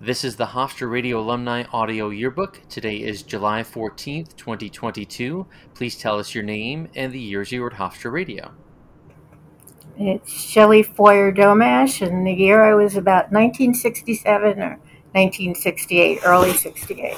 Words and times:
This 0.00 0.22
is 0.22 0.36
the 0.36 0.46
Hofstra 0.46 0.88
Radio 0.88 1.18
Alumni 1.18 1.64
Audio 1.72 2.10
Yearbook. 2.10 2.60
Today 2.68 2.98
is 2.98 3.24
July 3.24 3.62
14th, 3.64 4.36
2022. 4.36 5.44
Please 5.74 5.98
tell 5.98 6.20
us 6.20 6.36
your 6.36 6.44
name 6.44 6.88
and 6.94 7.12
the 7.12 7.18
years 7.18 7.50
you 7.50 7.62
were 7.62 7.72
at 7.72 7.78
Hofstra 7.78 8.12
Radio. 8.12 8.52
It's 9.98 10.30
Shelly 10.30 10.84
Feuer 10.84 11.36
Domash, 11.36 12.06
and 12.06 12.24
the 12.24 12.32
year 12.32 12.62
I 12.62 12.74
was 12.74 12.94
about 12.94 13.32
1967 13.32 14.60
or 14.60 14.78
1968, 15.14 16.20
early 16.24 16.52
68. 16.52 17.16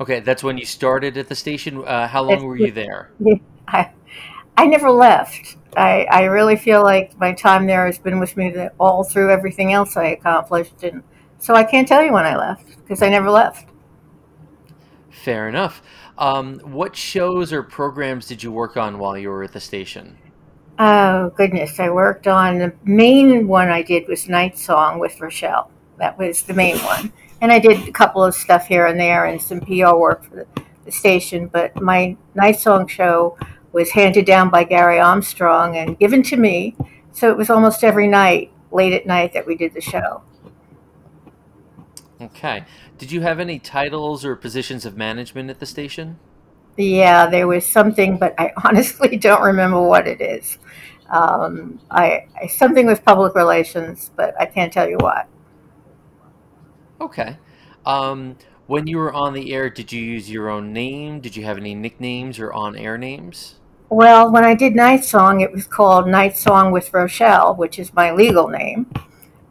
Okay, 0.00 0.20
that's 0.20 0.42
when 0.42 0.58
you 0.58 0.66
started 0.66 1.16
at 1.16 1.30
the 1.30 1.34
station. 1.34 1.82
Uh, 1.86 2.06
how 2.06 2.22
long 2.22 2.44
were 2.44 2.58
you 2.58 2.70
there? 2.70 3.12
I, 3.68 3.90
I 4.58 4.66
never 4.66 4.90
left. 4.90 5.56
I, 5.76 6.06
I 6.10 6.24
really 6.24 6.56
feel 6.56 6.82
like 6.82 7.18
my 7.18 7.32
time 7.32 7.66
there 7.66 7.86
has 7.86 7.98
been 7.98 8.18
with 8.18 8.36
me 8.36 8.54
all 8.78 9.04
through 9.04 9.30
everything 9.30 9.72
else 9.72 9.96
I 9.96 10.06
accomplished. 10.06 10.82
And 10.82 11.02
so 11.38 11.54
I 11.54 11.64
can't 11.64 11.86
tell 11.86 12.02
you 12.02 12.12
when 12.12 12.24
I 12.24 12.36
left 12.36 12.78
because 12.78 13.02
I 13.02 13.08
never 13.08 13.30
left. 13.30 13.68
Fair 15.10 15.48
enough. 15.48 15.82
Um, 16.16 16.58
what 16.60 16.96
shows 16.96 17.52
or 17.52 17.62
programs 17.62 18.26
did 18.26 18.42
you 18.42 18.50
work 18.50 18.76
on 18.76 18.98
while 18.98 19.16
you 19.16 19.28
were 19.30 19.44
at 19.44 19.52
the 19.52 19.60
station? 19.60 20.18
Oh, 20.78 21.30
goodness. 21.30 21.80
I 21.80 21.90
worked 21.90 22.26
on 22.26 22.58
the 22.58 22.72
main 22.84 23.48
one 23.48 23.68
I 23.68 23.82
did 23.82 24.08
was 24.08 24.28
Night 24.28 24.56
Song 24.56 24.98
with 24.98 25.20
Rochelle. 25.20 25.70
That 25.98 26.16
was 26.16 26.42
the 26.42 26.54
main 26.54 26.78
one. 26.78 27.12
And 27.40 27.52
I 27.52 27.58
did 27.58 27.88
a 27.88 27.92
couple 27.92 28.22
of 28.22 28.34
stuff 28.34 28.66
here 28.66 28.86
and 28.86 28.98
there 28.98 29.24
and 29.24 29.40
some 29.40 29.60
PR 29.60 29.94
work 29.94 30.24
for 30.24 30.36
the, 30.36 30.46
the 30.84 30.92
station. 30.92 31.48
But 31.48 31.80
my 31.80 32.16
Night 32.34 32.60
Song 32.60 32.86
show 32.86 33.36
was 33.72 33.90
handed 33.90 34.24
down 34.24 34.50
by 34.50 34.64
Gary 34.64 34.98
Armstrong 34.98 35.76
and 35.76 35.98
given 35.98 36.22
to 36.24 36.36
me. 36.36 36.76
So 37.12 37.30
it 37.30 37.36
was 37.36 37.50
almost 37.50 37.84
every 37.84 38.06
night, 38.06 38.52
late 38.70 38.92
at 38.92 39.06
night, 39.06 39.32
that 39.32 39.46
we 39.46 39.56
did 39.56 39.74
the 39.74 39.80
show. 39.80 40.22
Okay. 42.20 42.64
Did 42.96 43.12
you 43.12 43.20
have 43.20 43.38
any 43.38 43.58
titles 43.58 44.24
or 44.24 44.34
positions 44.34 44.84
of 44.84 44.96
management 44.96 45.50
at 45.50 45.60
the 45.60 45.66
station? 45.66 46.18
Yeah, 46.76 47.26
there 47.26 47.46
was 47.46 47.66
something, 47.66 48.18
but 48.18 48.34
I 48.38 48.52
honestly 48.64 49.16
don't 49.16 49.42
remember 49.42 49.82
what 49.82 50.06
it 50.06 50.20
is. 50.20 50.58
Um, 51.10 51.80
I, 51.90 52.26
I 52.40 52.46
something 52.46 52.86
with 52.86 53.04
public 53.04 53.34
relations, 53.34 54.10
but 54.16 54.34
I 54.40 54.46
can't 54.46 54.72
tell 54.72 54.88
you 54.88 54.98
what. 54.98 55.26
Okay. 57.00 57.36
Um, 57.86 58.36
when 58.66 58.86
you 58.86 58.98
were 58.98 59.12
on 59.12 59.32
the 59.32 59.54
air, 59.54 59.70
did 59.70 59.92
you 59.92 60.02
use 60.02 60.30
your 60.30 60.50
own 60.50 60.72
name? 60.72 61.20
Did 61.20 61.36
you 61.36 61.44
have 61.44 61.56
any 61.56 61.74
nicknames 61.74 62.38
or 62.38 62.52
on 62.52 62.76
air 62.76 62.98
names? 62.98 63.54
Well, 63.90 64.30
when 64.30 64.44
I 64.44 64.54
did 64.54 64.74
Night 64.74 65.04
Song, 65.04 65.40
it 65.40 65.50
was 65.50 65.66
called 65.66 66.06
Night 66.06 66.36
Song 66.36 66.72
with 66.72 66.92
Rochelle, 66.92 67.54
which 67.54 67.78
is 67.78 67.94
my 67.94 68.12
legal 68.12 68.48
name. 68.48 68.90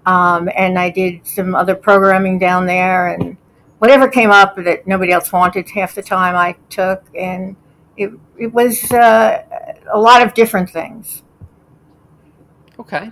Um, 0.06 0.50
and 0.56 0.78
I 0.78 0.92
did 0.92 1.26
some 1.26 1.56
other 1.56 1.76
programming 1.76 2.38
down 2.38 2.68
there, 2.68 3.08
and 3.08 3.36
whatever 3.80 4.08
came 4.08 4.30
up 4.30 4.56
that 4.58 4.86
nobody 4.86 5.12
else 5.12 5.34
wanted 5.34 5.68
half 5.70 5.96
the 5.96 6.04
time 6.04 6.36
I 6.36 6.56
took, 6.70 7.04
and 7.16 7.56
it 7.98 8.12
it 8.38 8.54
was 8.54 8.92
uh, 8.92 9.44
a 9.92 10.00
lot 10.00 10.22
of 10.22 10.34
different 10.36 10.70
things. 10.70 11.24
Okay. 12.80 13.12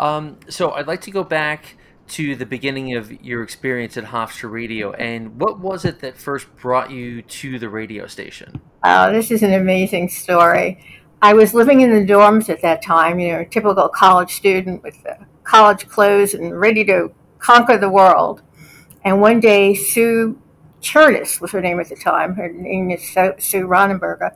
Um, 0.00 0.38
so 0.48 0.72
I'd 0.72 0.88
like 0.88 1.02
to 1.02 1.10
go 1.10 1.22
back 1.22 1.76
to 2.10 2.36
the 2.36 2.46
beginning 2.46 2.94
of 2.96 3.10
your 3.22 3.42
experience 3.42 3.96
at 3.96 4.04
Hofstra 4.04 4.50
Radio, 4.50 4.92
and 4.92 5.40
what 5.40 5.60
was 5.60 5.84
it 5.84 6.00
that 6.00 6.18
first 6.18 6.54
brought 6.56 6.90
you 6.90 7.22
to 7.22 7.58
the 7.58 7.68
radio 7.68 8.06
station? 8.06 8.60
Uh, 8.82 9.10
this 9.10 9.30
is 9.30 9.42
an 9.42 9.52
amazing 9.52 10.08
story. 10.08 10.84
I 11.22 11.34
was 11.34 11.54
living 11.54 11.82
in 11.82 11.90
the 11.90 12.12
dorms 12.12 12.48
at 12.48 12.62
that 12.62 12.82
time, 12.82 13.18
you 13.18 13.32
know, 13.32 13.40
a 13.40 13.44
typical 13.44 13.88
college 13.88 14.34
student 14.34 14.82
with 14.82 14.96
college 15.44 15.88
clothes 15.88 16.34
and 16.34 16.58
ready 16.58 16.84
to 16.86 17.12
conquer 17.38 17.78
the 17.78 17.90
world. 17.90 18.42
And 19.04 19.20
one 19.20 19.40
day, 19.40 19.74
Sue 19.74 20.40
Churtis 20.80 21.40
was 21.40 21.52
her 21.52 21.60
name 21.60 21.78
at 21.78 21.88
the 21.88 21.96
time, 21.96 22.34
her 22.34 22.50
name 22.50 22.90
is 22.90 23.02
Sue 23.02 23.34
Sue 23.38 23.66
Ronenberger, 23.66 24.30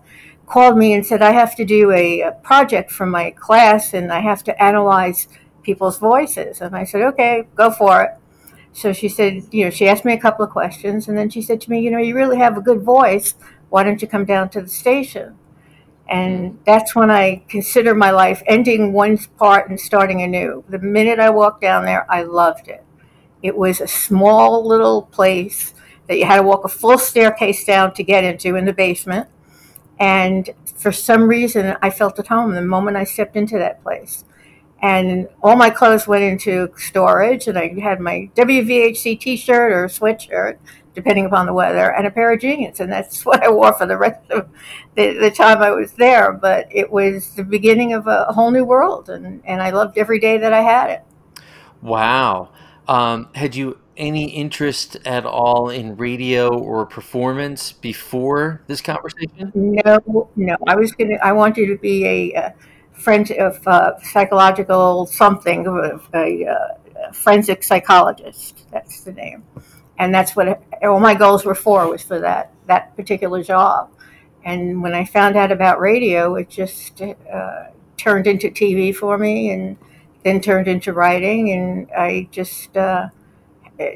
called 0.46 0.76
me 0.76 0.92
and 0.92 1.04
said, 1.04 1.22
I 1.22 1.32
have 1.32 1.56
to 1.56 1.64
do 1.64 1.90
a, 1.90 2.20
a 2.20 2.32
project 2.32 2.90
for 2.90 3.06
my 3.06 3.30
class 3.30 3.94
and 3.94 4.12
I 4.12 4.20
have 4.20 4.44
to 4.44 4.62
analyze 4.62 5.28
people's 5.64 5.98
voices. 5.98 6.60
And 6.60 6.76
I 6.76 6.84
said, 6.84 7.02
okay, 7.02 7.46
go 7.54 7.70
for 7.70 8.02
it. 8.02 8.10
So 8.72 8.92
she 8.92 9.08
said, 9.08 9.44
you 9.52 9.64
know, 9.64 9.70
she 9.70 9.88
asked 9.88 10.04
me 10.04 10.12
a 10.12 10.20
couple 10.20 10.44
of 10.44 10.50
questions 10.50 11.08
and 11.08 11.16
then 11.16 11.30
she 11.30 11.42
said 11.42 11.60
to 11.62 11.70
me, 11.70 11.80
you 11.80 11.90
know, 11.90 11.98
you 11.98 12.14
really 12.14 12.38
have 12.38 12.56
a 12.56 12.60
good 12.60 12.82
voice. 12.82 13.34
Why 13.70 13.84
don't 13.84 14.02
you 14.02 14.08
come 14.08 14.24
down 14.24 14.48
to 14.50 14.62
the 14.62 14.68
station? 14.68 15.38
And 16.08 16.52
mm. 16.52 16.56
that's 16.66 16.94
when 16.94 17.10
I 17.10 17.44
consider 17.48 17.94
my 17.94 18.10
life 18.10 18.42
ending 18.46 18.92
one 18.92 19.16
part 19.38 19.70
and 19.70 19.78
starting 19.78 20.22
anew. 20.22 20.64
The 20.68 20.80
minute 20.80 21.20
I 21.20 21.30
walked 21.30 21.60
down 21.60 21.84
there, 21.84 22.04
I 22.10 22.24
loved 22.24 22.68
it. 22.68 22.84
It 23.42 23.56
was 23.56 23.80
a 23.80 23.86
small 23.86 24.66
little 24.66 25.02
place 25.02 25.74
that 26.08 26.18
you 26.18 26.24
had 26.24 26.38
to 26.38 26.42
walk 26.42 26.64
a 26.64 26.68
full 26.68 26.98
staircase 26.98 27.64
down 27.64 27.94
to 27.94 28.02
get 28.02 28.24
into 28.24 28.56
in 28.56 28.64
the 28.64 28.72
basement. 28.72 29.28
And 29.98 30.50
for 30.76 30.92
some 30.92 31.28
reason, 31.28 31.76
I 31.80 31.90
felt 31.90 32.18
at 32.18 32.26
home 32.26 32.54
the 32.54 32.62
moment 32.62 32.96
I 32.96 33.04
stepped 33.04 33.36
into 33.36 33.58
that 33.58 33.82
place. 33.82 34.24
And 34.84 35.28
all 35.42 35.56
my 35.56 35.70
clothes 35.70 36.06
went 36.06 36.24
into 36.24 36.68
storage, 36.76 37.48
and 37.48 37.58
I 37.58 37.72
had 37.80 38.00
my 38.00 38.28
WVHC 38.36 39.18
t 39.18 39.34
shirt 39.34 39.72
or 39.72 39.86
sweatshirt, 39.86 40.58
depending 40.94 41.24
upon 41.24 41.46
the 41.46 41.54
weather, 41.54 41.90
and 41.94 42.06
a 42.06 42.10
pair 42.10 42.30
of 42.34 42.40
jeans. 42.40 42.80
And 42.80 42.92
that's 42.92 43.24
what 43.26 43.42
I 43.42 43.50
wore 43.50 43.72
for 43.72 43.86
the 43.86 43.96
rest 43.96 44.30
of 44.30 44.46
the, 44.94 45.14
the 45.14 45.30
time 45.30 45.62
I 45.62 45.70
was 45.70 45.94
there. 45.94 46.34
But 46.34 46.68
it 46.70 46.92
was 46.92 47.34
the 47.34 47.44
beginning 47.44 47.94
of 47.94 48.06
a 48.06 48.26
whole 48.26 48.50
new 48.50 48.66
world, 48.66 49.08
and, 49.08 49.40
and 49.46 49.62
I 49.62 49.70
loved 49.70 49.96
every 49.96 50.20
day 50.20 50.36
that 50.36 50.52
I 50.52 50.60
had 50.60 50.90
it. 50.90 51.02
Wow. 51.80 52.50
Um, 52.86 53.30
had 53.34 53.56
you 53.56 53.78
any 53.96 54.32
interest 54.32 54.98
at 55.06 55.24
all 55.24 55.70
in 55.70 55.96
radio 55.96 56.58
or 56.58 56.84
performance 56.84 57.72
before 57.72 58.60
this 58.66 58.82
conversation? 58.82 59.50
No, 59.54 60.28
no. 60.36 60.56
I 60.66 60.76
was 60.76 60.92
gonna. 60.92 61.16
I 61.22 61.32
wanted 61.32 61.68
to 61.68 61.78
be 61.78 62.04
a, 62.04 62.34
uh 62.34 62.50
friend 62.94 63.30
of 63.32 63.66
uh, 63.66 63.98
psychological 64.00 65.06
something, 65.06 65.66
a, 65.66 66.00
a, 66.14 66.46
uh, 66.46 67.12
forensic 67.12 67.62
psychologist. 67.62 68.66
That's 68.70 69.02
the 69.02 69.12
name, 69.12 69.44
and 69.98 70.14
that's 70.14 70.34
what 70.34 70.62
all 70.82 71.00
my 71.00 71.14
goals 71.14 71.44
were 71.44 71.54
for. 71.54 71.88
Was 71.88 72.02
for 72.02 72.18
that 72.20 72.52
that 72.66 72.96
particular 72.96 73.42
job. 73.42 73.90
And 74.44 74.82
when 74.82 74.94
I 74.94 75.04
found 75.06 75.36
out 75.36 75.50
about 75.50 75.80
radio, 75.80 76.34
it 76.34 76.50
just 76.50 77.00
uh, 77.00 77.66
turned 77.96 78.26
into 78.26 78.48
TV 78.50 78.94
for 78.94 79.16
me, 79.16 79.50
and 79.50 79.76
then 80.22 80.40
turned 80.40 80.68
into 80.68 80.92
writing, 80.92 81.50
and 81.50 81.90
I 81.92 82.28
just 82.30 82.76
uh, 82.76 83.08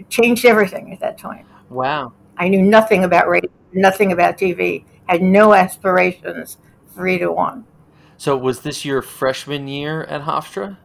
changed 0.09 0.45
everything 0.45 0.93
at 0.93 1.01
that 1.01 1.19
time. 1.19 1.47
Wow. 1.71 2.13
I 2.37 2.49
knew 2.49 2.63
nothing 2.63 3.05
about 3.05 3.29
radio, 3.29 3.51
nothing 3.73 4.13
about 4.13 4.39
TV, 4.39 4.85
had 5.09 5.23
no 5.23 5.55
aspirations 5.55 6.59
for 6.95 7.09
either 7.09 7.33
one. 7.33 7.65
So 8.19 8.37
was 8.37 8.61
this 8.61 8.85
your 8.85 9.01
freshman 9.01 9.69
year 9.69 10.03
at 10.05 10.23
Hofstra? 10.23 10.77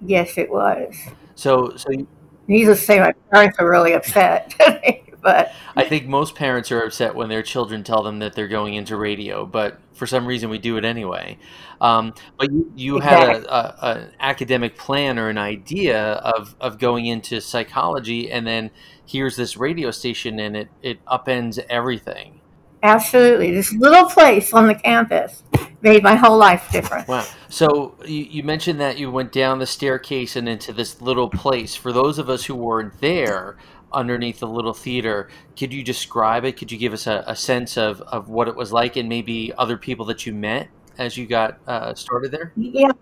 Yes, 0.00 0.38
it 0.38 0.50
was. 0.50 0.94
So, 1.34 1.74
so 1.76 1.90
you- 1.90 2.06
Needless 2.46 2.80
to 2.80 2.84
say, 2.84 2.98
my 3.00 3.12
parents 3.32 3.58
were 3.60 3.70
really 3.70 3.92
upset. 3.92 4.54
but 5.22 5.52
I 5.76 5.84
think 5.84 6.06
most 6.06 6.34
parents 6.34 6.72
are 6.72 6.80
upset 6.82 7.14
when 7.14 7.28
their 7.28 7.42
children 7.42 7.84
tell 7.84 8.02
them 8.02 8.18
that 8.18 8.34
they're 8.34 8.48
going 8.48 8.74
into 8.74 8.96
radio, 8.96 9.46
but 9.46 9.78
for 9.92 10.06
some 10.06 10.26
reason 10.26 10.50
we 10.50 10.58
do 10.58 10.76
it 10.76 10.84
anyway. 10.84 11.38
Um, 11.80 12.12
but 12.38 12.50
you, 12.50 12.72
you 12.74 12.98
had 12.98 13.36
exactly. 13.36 13.46
a, 13.48 13.54
a, 13.54 13.94
an 13.98 14.12
academic 14.18 14.76
plan 14.76 15.18
or 15.18 15.28
an 15.28 15.38
idea 15.38 16.14
of, 16.14 16.56
of 16.60 16.78
going 16.78 17.06
into 17.06 17.40
psychology, 17.40 18.30
and 18.30 18.46
then 18.46 18.70
here's 19.06 19.36
this 19.36 19.56
radio 19.56 19.90
station, 19.90 20.40
and 20.40 20.56
it, 20.56 20.68
it 20.82 21.04
upends 21.06 21.58
everything. 21.68 22.39
Absolutely, 22.82 23.52
this 23.52 23.72
little 23.72 24.06
place 24.06 24.52
on 24.52 24.66
the 24.66 24.74
campus 24.74 25.42
made 25.82 26.02
my 26.02 26.14
whole 26.14 26.38
life 26.38 26.70
different. 26.70 27.08
Wow. 27.08 27.26
So 27.48 27.96
you, 28.04 28.24
you 28.24 28.42
mentioned 28.42 28.80
that 28.80 28.98
you 28.98 29.10
went 29.10 29.32
down 29.32 29.58
the 29.58 29.66
staircase 29.66 30.36
and 30.36 30.48
into 30.48 30.72
this 30.72 31.00
little 31.00 31.28
place. 31.28 31.74
For 31.74 31.92
those 31.92 32.18
of 32.18 32.28
us 32.28 32.44
who 32.44 32.54
weren't 32.54 33.00
there 33.00 33.56
underneath 33.92 34.40
the 34.40 34.46
little 34.46 34.74
theater, 34.74 35.28
could 35.56 35.72
you 35.72 35.82
describe 35.82 36.44
it? 36.44 36.56
Could 36.56 36.70
you 36.70 36.78
give 36.78 36.92
us 36.92 37.06
a, 37.06 37.24
a 37.26 37.34
sense 37.34 37.76
of, 37.76 38.00
of 38.02 38.28
what 38.28 38.48
it 38.48 38.54
was 38.54 38.72
like 38.72 38.96
and 38.96 39.08
maybe 39.08 39.52
other 39.58 39.76
people 39.76 40.04
that 40.06 40.26
you 40.26 40.34
met 40.34 40.68
as 40.98 41.16
you 41.16 41.26
got 41.26 41.58
uh, 41.66 41.94
started 41.94 42.30
there? 42.30 42.52
Yeah, 42.56 42.92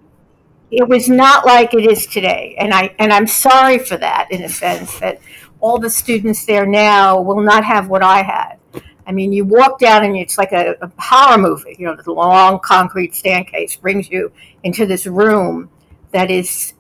it 0.70 0.88
was 0.88 1.08
not 1.08 1.46
like 1.46 1.74
it 1.74 1.90
is 1.90 2.06
today, 2.06 2.54
and 2.58 2.72
I 2.74 2.94
and 2.98 3.12
I'm 3.12 3.26
sorry 3.26 3.78
for 3.78 3.96
that 3.96 4.28
in 4.30 4.42
a 4.44 4.48
sense 4.48 4.98
that 5.00 5.20
all 5.60 5.78
the 5.78 5.90
students 5.90 6.46
there 6.46 6.66
now 6.66 7.20
will 7.20 7.40
not 7.40 7.64
have 7.64 7.88
what 7.88 8.02
I 8.02 8.22
had. 8.22 8.58
I 9.08 9.12
mean, 9.12 9.32
you 9.32 9.46
walk 9.46 9.78
down 9.78 10.04
and 10.04 10.14
it's 10.16 10.36
like 10.36 10.52
a, 10.52 10.76
a 10.82 10.92
horror 10.98 11.38
movie. 11.38 11.74
You 11.78 11.86
know, 11.86 11.96
the 11.96 12.12
long 12.12 12.60
concrete 12.60 13.14
staircase 13.14 13.74
brings 13.74 14.10
you 14.10 14.30
into 14.62 14.84
this 14.84 15.06
room 15.06 15.70
that 16.12 16.30
is 16.30 16.74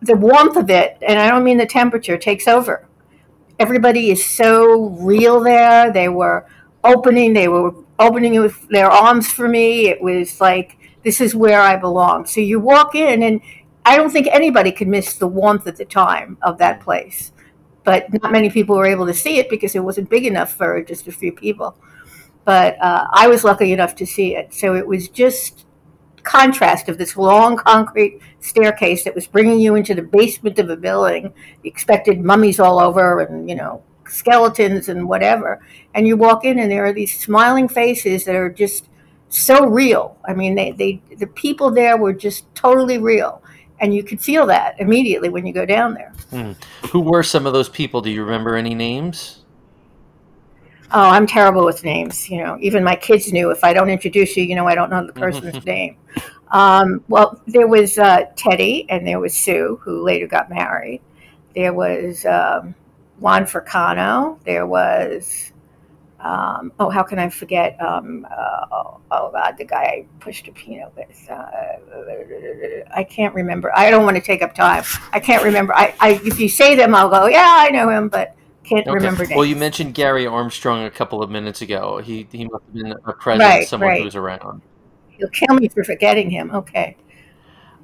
the 0.00 0.14
warmth 0.14 0.56
of 0.56 0.70
it, 0.70 0.96
and 1.02 1.18
I 1.18 1.28
don't 1.28 1.42
mean 1.42 1.58
the 1.58 1.66
temperature, 1.66 2.16
takes 2.16 2.46
over. 2.46 2.86
Everybody 3.58 4.10
is 4.10 4.24
so 4.24 4.90
real 5.00 5.40
there. 5.40 5.92
They 5.92 6.08
were 6.08 6.46
opening, 6.84 7.32
they 7.32 7.48
were 7.48 7.74
opening 7.98 8.40
with 8.40 8.68
their 8.68 8.90
arms 8.90 9.30
for 9.30 9.48
me. 9.48 9.88
It 9.88 10.00
was 10.00 10.40
like 10.40 10.78
this 11.02 11.20
is 11.20 11.34
where 11.34 11.60
I 11.60 11.76
belong. 11.76 12.26
So 12.26 12.40
you 12.40 12.60
walk 12.60 12.94
in 12.94 13.22
and 13.22 13.40
I 13.84 13.96
don't 13.96 14.10
think 14.10 14.28
anybody 14.28 14.70
could 14.70 14.88
miss 14.88 15.14
the 15.14 15.26
warmth 15.26 15.66
at 15.66 15.76
the 15.76 15.84
time 15.84 16.38
of 16.42 16.58
that 16.58 16.80
place. 16.80 17.32
But 17.84 18.12
not 18.22 18.30
many 18.32 18.48
people 18.50 18.76
were 18.76 18.86
able 18.86 19.06
to 19.06 19.14
see 19.14 19.38
it 19.38 19.50
because 19.50 19.74
it 19.74 19.80
wasn't 19.80 20.08
big 20.08 20.24
enough 20.26 20.54
for 20.54 20.82
just 20.82 21.08
a 21.08 21.12
few 21.12 21.32
people. 21.32 21.76
But 22.44 22.80
uh, 22.80 23.06
I 23.12 23.28
was 23.28 23.44
lucky 23.44 23.72
enough 23.72 23.94
to 23.96 24.06
see 24.06 24.36
it. 24.36 24.54
So 24.54 24.74
it 24.74 24.86
was 24.86 25.08
just 25.08 25.66
contrast 26.22 26.88
of 26.88 26.98
this 26.98 27.16
long 27.16 27.56
concrete 27.56 28.20
staircase 28.40 29.04
that 29.04 29.14
was 29.14 29.26
bringing 29.26 29.60
you 29.60 29.74
into 29.74 29.94
the 29.94 30.02
basement 30.02 30.58
of 30.58 30.70
a 30.70 30.76
building. 30.76 31.32
You 31.62 31.70
expected 31.70 32.20
mummies 32.20 32.60
all 32.60 32.78
over 32.78 33.20
and, 33.20 33.48
you 33.48 33.56
know, 33.56 33.82
skeletons 34.08 34.88
and 34.88 35.08
whatever. 35.08 35.60
And 35.94 36.06
you 36.06 36.16
walk 36.16 36.44
in 36.44 36.58
and 36.58 36.70
there 36.70 36.84
are 36.84 36.92
these 36.92 37.18
smiling 37.18 37.68
faces 37.68 38.24
that 38.24 38.36
are 38.36 38.50
just 38.50 38.88
so 39.28 39.66
real. 39.66 40.16
I 40.26 40.34
mean, 40.34 40.54
they, 40.54 40.72
they 40.72 41.02
the 41.16 41.26
people 41.28 41.70
there 41.70 41.96
were 41.96 42.12
just 42.12 42.52
totally 42.54 42.98
real. 42.98 43.42
And 43.80 43.94
you 43.94 44.04
could 44.04 44.20
feel 44.20 44.46
that 44.46 44.78
immediately 44.78 45.28
when 45.28 45.46
you 45.46 45.52
go 45.52 45.66
down 45.66 45.94
there. 45.94 46.12
Hmm. 46.32 46.52
Who 46.88 47.00
were 47.00 47.22
some 47.22 47.46
of 47.46 47.52
those 47.52 47.68
people? 47.68 48.00
Do 48.00 48.10
you 48.10 48.24
remember 48.24 48.56
any 48.56 48.74
names? 48.74 49.40
Oh, 50.90 51.10
I'm 51.10 51.26
terrible 51.26 51.64
with 51.64 51.84
names. 51.84 52.30
You 52.30 52.38
know, 52.38 52.56
even 52.60 52.82
my 52.82 52.96
kids 52.96 53.32
knew 53.32 53.50
if 53.50 53.62
I 53.62 53.74
don't 53.74 53.90
introduce 53.90 54.36
you, 54.36 54.44
you 54.44 54.54
know, 54.54 54.66
I 54.66 54.74
don't 54.74 54.88
know 54.88 55.06
the 55.06 55.12
person's 55.12 55.64
name. 55.66 55.96
Um, 56.50 57.04
well, 57.08 57.40
there 57.46 57.66
was 57.66 57.98
uh, 57.98 58.24
Teddy 58.34 58.86
and 58.88 59.06
there 59.06 59.20
was 59.20 59.34
Sue, 59.34 59.78
who 59.82 60.02
later 60.02 60.26
got 60.26 60.48
married. 60.48 61.02
There 61.54 61.74
was 61.74 62.24
um, 62.24 62.74
Juan 63.18 63.44
Fricano. 63.44 64.42
There 64.44 64.66
was, 64.66 65.51
um, 66.22 66.72
oh, 66.78 66.88
how 66.88 67.02
can 67.02 67.18
I 67.18 67.28
forget? 67.28 67.76
Um, 67.80 68.26
uh, 68.30 68.66
oh, 68.70 69.00
oh, 69.10 69.30
God, 69.32 69.56
the 69.58 69.64
guy 69.64 69.82
I 69.82 70.06
pushed 70.20 70.46
a 70.48 70.52
peanut 70.52 70.92
with. 70.96 71.28
Uh, 71.28 71.46
I 72.94 73.04
can't 73.04 73.34
remember. 73.34 73.76
I 73.76 73.90
don't 73.90 74.04
want 74.04 74.16
to 74.16 74.22
take 74.22 74.40
up 74.42 74.54
time. 74.54 74.84
I 75.12 75.18
can't 75.18 75.42
remember. 75.42 75.74
I, 75.74 75.94
I, 76.00 76.20
if 76.24 76.38
you 76.38 76.48
say 76.48 76.74
them, 76.76 76.94
I'll 76.94 77.08
go, 77.08 77.26
yeah, 77.26 77.54
I 77.58 77.70
know 77.70 77.88
him, 77.88 78.08
but 78.08 78.36
can't 78.64 78.86
Okay. 78.86 78.94
remember 78.94 79.24
names. 79.24 79.36
Well, 79.36 79.44
you 79.44 79.56
mentioned 79.56 79.94
Gary 79.94 80.26
Armstrong 80.26 80.84
a 80.84 80.90
couple 80.90 81.22
of 81.22 81.30
minutes 81.30 81.62
ago. 81.62 81.98
He 81.98 82.28
he 82.30 82.44
must 82.44 82.64
have 82.66 82.74
been 82.74 82.94
a 83.04 83.12
presence, 83.12 83.42
Right, 83.42 83.68
someone 83.68 83.90
right. 83.90 83.98
who 83.98 84.04
was 84.04 84.16
around. 84.16 84.62
You'll 85.18 85.30
kill 85.30 85.56
me 85.56 85.68
for 85.68 85.82
forgetting 85.84 86.30
him. 86.30 86.50
Okay. 86.52 86.96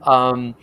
Um, 0.02 0.55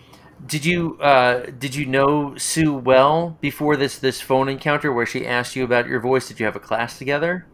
did 0.45 0.65
you 0.65 0.97
uh, 1.01 1.47
did 1.57 1.75
you 1.75 1.85
know 1.85 2.37
Sue 2.37 2.73
well 2.73 3.37
before 3.41 3.75
this 3.75 3.97
this 3.97 4.21
phone 4.21 4.47
encounter 4.49 4.91
where 4.93 5.05
she 5.05 5.25
asked 5.27 5.55
you 5.55 5.63
about 5.63 5.87
your 5.87 5.99
voice? 5.99 6.27
Did 6.27 6.39
you 6.39 6.45
have 6.45 6.55
a 6.55 6.59
class 6.61 6.97
together? 6.97 7.45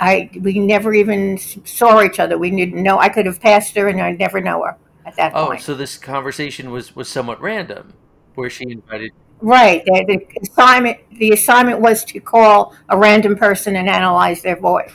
I 0.00 0.30
we 0.40 0.58
never 0.58 0.92
even 0.94 1.38
saw 1.38 2.02
each 2.02 2.18
other. 2.20 2.36
We 2.38 2.50
didn't 2.50 2.82
know. 2.82 2.98
I 2.98 3.08
could 3.08 3.26
have 3.26 3.40
passed 3.40 3.76
her, 3.76 3.88
and 3.88 4.00
I'd 4.00 4.18
never 4.18 4.40
know 4.40 4.64
her 4.64 4.76
at 5.06 5.16
that 5.16 5.32
Oh, 5.34 5.46
point. 5.46 5.60
Oh, 5.60 5.62
so 5.62 5.74
this 5.74 5.96
conversation 5.96 6.70
was 6.70 6.96
was 6.96 7.08
somewhat 7.08 7.40
random, 7.40 7.94
where 8.34 8.50
she 8.50 8.64
invited. 8.68 9.12
Right. 9.40 9.84
The, 9.84 10.04
the 10.06 10.40
assignment. 10.42 10.98
The 11.18 11.30
assignment 11.32 11.80
was 11.80 12.04
to 12.06 12.20
call 12.20 12.74
a 12.88 12.98
random 12.98 13.36
person 13.36 13.76
and 13.76 13.88
analyze 13.88 14.42
their 14.42 14.56
voice. 14.56 14.92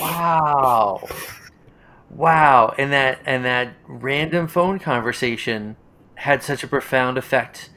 Wow, 0.00 1.06
wow, 2.10 2.74
and 2.78 2.92
that 2.92 3.20
and 3.26 3.44
that 3.44 3.74
random 3.86 4.48
phone 4.48 4.78
conversation 4.78 5.76
had 6.14 6.42
such 6.42 6.62
a 6.62 6.68
profound 6.68 7.18
effect 7.18 7.70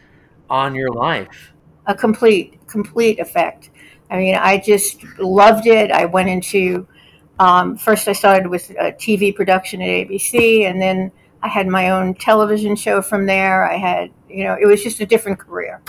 on 0.49 0.75
your 0.75 0.91
life. 0.91 1.51
A 1.87 1.95
complete, 1.95 2.65
complete 2.67 3.19
effect. 3.19 3.69
I 4.09 4.17
mean, 4.17 4.35
I 4.35 4.57
just 4.57 5.03
loved 5.19 5.67
it. 5.67 5.91
I 5.91 6.05
went 6.05 6.29
into. 6.29 6.87
Um, 7.37 7.77
first, 7.77 8.07
I 8.07 8.13
started 8.13 8.47
with 8.47 8.69
a 8.71 8.93
TV 8.93 9.35
production 9.35 9.81
at 9.81 9.87
ABC, 9.87 10.61
and 10.69 10.81
then 10.81 11.11
I 11.43 11.47
had 11.47 11.67
my 11.67 11.89
own 11.89 12.13
television 12.13 12.75
show 12.75 13.01
from 13.01 13.25
there. 13.25 13.69
I 13.69 13.77
had, 13.77 14.11
you 14.29 14.43
know, 14.45 14.57
it 14.59 14.65
was 14.65 14.81
just 14.81 15.01
a 15.01 15.05
different 15.05 15.39
career, 15.39 15.81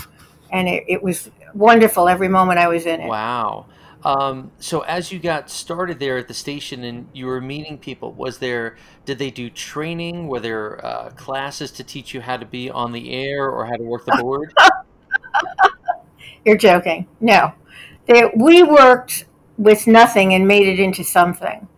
and 0.51 0.67
it, 0.69 0.85
it 0.89 1.03
was 1.03 1.31
wonderful 1.55 2.09
every 2.09 2.29
moment 2.29 2.59
I 2.59 2.69
was 2.69 2.85
in 2.87 3.01
it. 3.01 3.09
Wow. 3.09 3.67
Um, 4.05 4.53
so 4.61 4.83
as 4.83 5.11
you 5.11 5.19
got 5.19 5.51
started 5.51 5.99
there 5.99 6.17
at 6.17 6.29
the 6.29 6.35
station 6.35 6.85
and 6.85 7.09
you 7.13 7.27
were 7.27 7.41
meeting 7.41 7.77
people, 7.77 8.13
was 8.13 8.39
there, 8.39 8.77
did 9.05 9.19
they 9.19 9.33
do 9.33 9.51
training? 9.51 10.29
Were 10.29 10.39
there 10.39 10.85
uh, 10.85 11.11
classes 11.11 11.73
to 11.73 11.83
teach 11.83 12.15
you 12.15 12.21
how 12.21 12.37
to 12.37 12.47
be 12.47 12.71
on 12.71 12.93
the 12.93 13.13
air 13.13 13.51
or 13.51 13.67
how 13.67 13.75
to 13.75 13.83
work 13.83 14.05
the 14.05 14.17
board? 14.21 14.55
You're 16.45 16.57
joking. 16.57 17.09
No. 17.21 17.53
They, 18.07 18.31
we 18.37 18.63
worked 18.63 19.27
with 19.59 19.87
nothing 19.87 20.35
and 20.35 20.47
made 20.47 20.67
it 20.67 20.79
into 20.79 21.05
something. 21.05 21.69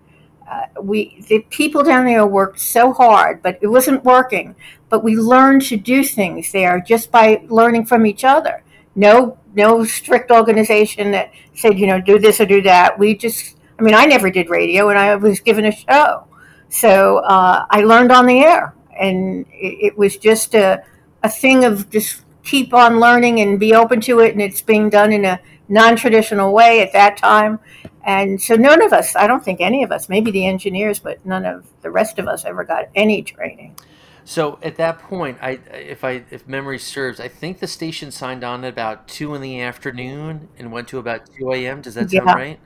Uh, 0.51 0.63
we 0.81 1.25
the 1.29 1.41
people 1.51 1.83
down 1.83 2.07
there 2.07 2.27
worked 2.27 2.59
so 2.59 2.93
hard, 2.93 3.43
but 3.43 3.59
it 3.61 3.67
wasn't 3.67 4.05
working. 4.05 4.55
But 4.89 5.05
we 5.05 5.17
learned 5.17 5.63
to 5.67 5.77
do 5.77 6.03
things 6.03 6.53
there 6.53 6.81
just 6.81 7.11
by 7.11 7.43
learning 7.49 7.87
from 7.87 8.07
each 8.07 8.25
other. 8.25 8.63
No, 8.95 9.39
no 9.55 9.85
strict 9.85 10.31
organization 10.31 11.11
that 11.13 11.31
said, 11.55 11.79
you 11.79 11.87
know, 11.87 12.01
do 12.01 12.19
this 12.19 12.41
or 12.41 12.47
do 12.47 12.63
that. 12.63 12.99
We 12.99 13.15
just, 13.15 13.57
I 13.79 13.83
mean, 13.83 13.95
I 13.95 14.07
never 14.07 14.31
did 14.31 14.49
radio, 14.49 14.89
and 14.89 14.99
I 14.99 15.15
was 15.17 15.41
given 15.41 15.67
a 15.67 15.73
show, 15.73 16.27
so 16.69 17.19
uh, 17.19 17.67
I 17.71 17.83
learned 17.83 18.11
on 18.11 18.27
the 18.27 18.41
air, 18.41 18.75
and 18.99 19.47
it, 19.53 19.87
it 19.87 19.99
was 19.99 20.17
just 20.17 20.55
a, 20.55 20.83
a 21.23 21.29
thing 21.29 21.65
of 21.65 21.91
just 21.91 22.25
keep 22.43 22.73
on 22.73 22.99
learning 22.99 23.41
and 23.41 23.61
be 23.61 23.75
open 23.75 24.01
to 24.03 24.21
it, 24.21 24.33
and 24.33 24.41
it's 24.41 24.63
being 24.63 24.89
done 24.89 25.13
in 25.13 25.25
a 25.25 25.39
non-traditional 25.69 26.53
way 26.53 26.81
at 26.81 26.93
that 26.93 27.17
time. 27.17 27.59
And 28.05 28.41
so 28.41 28.55
none 28.55 28.83
of 28.83 28.93
us, 28.93 29.15
I 29.15 29.27
don't 29.27 29.45
think 29.45 29.61
any 29.61 29.83
of 29.83 29.93
us, 29.93 30.09
maybe 30.09 30.31
the 30.31 30.47
engineers, 30.47 30.99
but 30.99 31.25
none 31.27 31.45
of 31.45 31.67
the 31.83 31.91
rest 31.91 32.19
of 32.19 32.27
us 32.27 32.45
ever 32.45 32.65
got 32.65 32.87
any 32.95 33.23
training. 33.23 33.77
So 34.25 34.59
at 34.63 34.77
that 34.77 34.99
point, 34.99 35.39
I, 35.41 35.59
if 35.73 36.05
I, 36.05 36.25
if 36.31 36.47
memory 36.47 36.79
serves, 36.79 37.19
I 37.19 37.29
think 37.29 37.61
the 37.61 37.67
station 37.67 38.11
signed 38.11 38.45
on 38.45 38.65
at 38.65 38.73
about 38.73 39.09
two 39.09 39.35
in 39.35 39.41
the 39.41 39.61
afternoon 39.61 40.49
and 40.59 40.71
went 40.71 40.89
to 40.89 40.99
about 40.99 41.23
two 41.39 41.53
a.m. 41.53 41.81
Does 41.81 41.95
that 41.95 42.11
sound 42.11 42.27
right? 42.27 42.61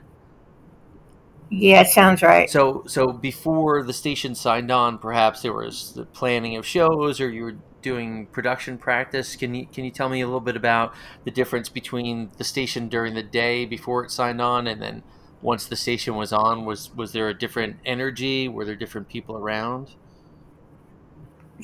Yeah, 1.49 1.81
it 1.81 1.87
sounds 1.87 2.21
right. 2.21 2.49
So, 2.49 2.83
so 2.87 3.13
before 3.13 3.83
the 3.83 3.93
station 3.93 4.33
signed 4.33 4.71
on, 4.71 4.97
perhaps 4.97 5.41
there 5.41 5.53
was 5.53 5.93
the 5.93 6.05
planning 6.05 6.55
of 6.57 6.65
shows, 6.65 7.21
or 7.21 7.29
you 7.29 7.43
were 7.43 7.55
doing 7.83 8.25
production 8.27 8.77
practice. 8.77 9.35
Can 9.35 9.53
you 9.53 9.67
can 9.67 9.85
you 9.85 9.91
tell 9.91 10.09
me 10.09 10.21
a 10.21 10.25
little 10.25 10.39
bit 10.39 10.55
about 10.55 10.93
the 11.25 11.31
difference 11.31 11.69
between 11.69 12.31
the 12.37 12.43
station 12.43 12.89
during 12.89 13.13
the 13.13 13.23
day 13.23 13.65
before 13.65 14.03
it 14.03 14.11
signed 14.11 14.41
on, 14.41 14.65
and 14.67 14.81
then 14.81 15.03
once 15.41 15.65
the 15.65 15.75
station 15.75 16.15
was 16.15 16.33
on? 16.33 16.65
Was 16.65 16.95
was 16.95 17.11
there 17.11 17.29
a 17.29 17.33
different 17.33 17.77
energy? 17.85 18.47
Were 18.47 18.65
there 18.65 18.75
different 18.75 19.09
people 19.09 19.37
around? 19.37 19.95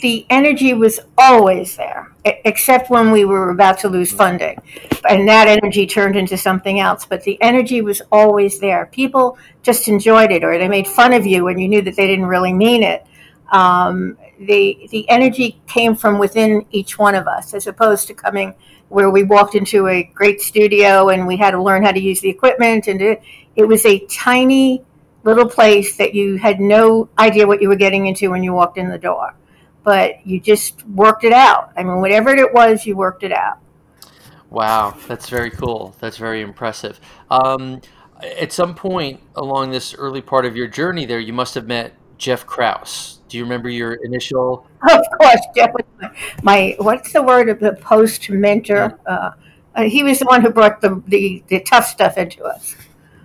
the 0.02 0.26
energy 0.30 0.74
was 0.74 1.00
always 1.18 1.76
there, 1.76 2.12
except 2.24 2.90
when 2.90 3.12
we 3.12 3.26
were 3.26 3.50
about 3.50 3.80
to 3.80 3.90
lose 3.90 4.12
funding. 4.12 4.58
And 5.10 5.28
that 5.28 5.48
energy 5.48 5.86
turned 5.86 6.16
into 6.16 6.38
something 6.38 6.80
else. 6.80 7.06
But 7.06 7.24
the 7.24 7.42
energy 7.42 7.82
was 7.82 8.02
always 8.12 8.60
there. 8.60 8.86
People 8.88 9.38
just 9.62 9.88
enjoyed 9.88 10.32
it, 10.32 10.44
or 10.44 10.58
they 10.58 10.68
made 10.68 10.88
fun 10.88 11.14
of 11.14 11.26
you 11.26 11.44
when 11.44 11.60
you 11.60 11.68
knew 11.68 11.82
that 11.82 11.96
they 11.96 12.08
didn't 12.08 12.28
really 12.28 12.54
mean 12.54 12.84
it. 12.84 13.06
Um, 13.52 14.18
the, 14.40 14.88
the 14.92 15.08
energy 15.10 15.62
came 15.68 15.96
from 15.96 16.20
within 16.20 16.66
each 16.72 16.98
one 16.98 17.16
of 17.16 17.28
us, 17.28 17.54
as 17.54 17.68
opposed 17.68 18.08
to 18.08 18.14
coming 18.14 18.54
where 18.90 19.12
we 19.12 19.24
walked 19.24 19.54
into 19.54 19.88
a 19.88 20.04
great 20.16 20.42
studio 20.42 21.10
and 21.10 21.28
we 21.28 21.38
had 21.38 21.52
to 21.52 21.62
learn 21.62 21.84
how 21.84 21.92
to 21.92 22.00
use 22.00 22.22
the 22.22 22.30
equipment. 22.30 22.88
And 22.88 23.02
it, 23.02 23.22
it 23.56 23.66
was 23.66 23.86
a 23.86 24.00
tiny 24.08 24.84
little 25.24 25.48
place 25.48 25.98
that 25.98 26.16
you 26.16 26.38
had 26.38 26.60
no 26.60 27.10
idea 27.20 27.46
what 27.46 27.62
you 27.62 27.68
were 27.70 27.76
getting 27.76 28.08
into 28.08 28.32
when 28.32 28.44
you 28.44 28.54
walked 28.54 28.78
in 28.78 28.90
the 28.90 28.98
door 28.98 29.36
but 29.84 30.26
you 30.26 30.40
just 30.40 30.86
worked 30.88 31.24
it 31.24 31.34
out. 31.34 31.72
I 31.76 31.84
mean, 31.84 32.00
whatever 32.00 32.30
it 32.30 32.54
was, 32.54 32.86
you 32.86 32.96
worked 32.96 33.24
it 33.24 33.32
out. 33.32 33.60
Wow, 34.50 34.96
that's 35.08 35.30
very 35.30 35.52
cool. 35.52 35.96
That's 36.00 36.18
very 36.18 36.42
impressive. 36.42 37.00
Um, 37.30 37.82
at 38.22 38.52
some 38.52 38.76
point 38.76 39.22
along 39.36 39.72
this 39.72 39.94
early 39.94 40.22
part 40.22 40.46
of 40.46 40.56
your 40.56 40.68
journey 40.68 41.06
there, 41.06 41.20
you 41.20 41.34
must 41.34 41.56
have 41.56 41.68
met 41.68 41.94
Jeff 42.18 42.46
Krause. 42.46 43.19
Do 43.30 43.38
you 43.38 43.44
remember 43.44 43.70
your 43.70 43.94
initial? 44.04 44.66
Of 44.90 45.06
course, 45.20 45.42
Jeff 45.56 45.72
was 45.74 45.86
my, 46.02 46.12
my 46.44 46.76
what's 46.80 47.14
the 47.14 47.22
word 47.22 47.50
of 47.50 47.60
the 47.60 47.74
post 47.74 48.30
mentor? 48.30 49.00
Uh, 49.06 49.32
uh, 49.76 49.84
he 49.84 50.04
was 50.04 50.20
the 50.20 50.26
one 50.26 50.42
who 50.42 50.50
brought 50.50 50.82
the, 50.82 51.02
the, 51.08 51.44
the 51.48 51.60
tough 51.62 51.86
stuff 51.86 52.18
into 52.18 52.44
us. 52.44 52.76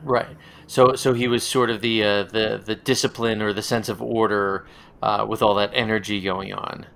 Right. 0.02 0.37
So, 0.66 0.94
so 0.94 1.14
he 1.14 1.28
was 1.28 1.44
sort 1.44 1.70
of 1.70 1.80
the 1.80 2.02
uh, 2.02 2.23
the 2.25 2.62
the 2.64 2.75
discipline 2.75 3.42
or 3.42 3.52
the 3.52 3.62
sense 3.62 3.88
of 3.88 4.02
order 4.02 4.66
uh, 5.02 5.25
with 5.28 5.42
all 5.42 5.54
that 5.56 5.70
energy 5.75 6.20
going 6.20 6.52
on. 6.52 6.87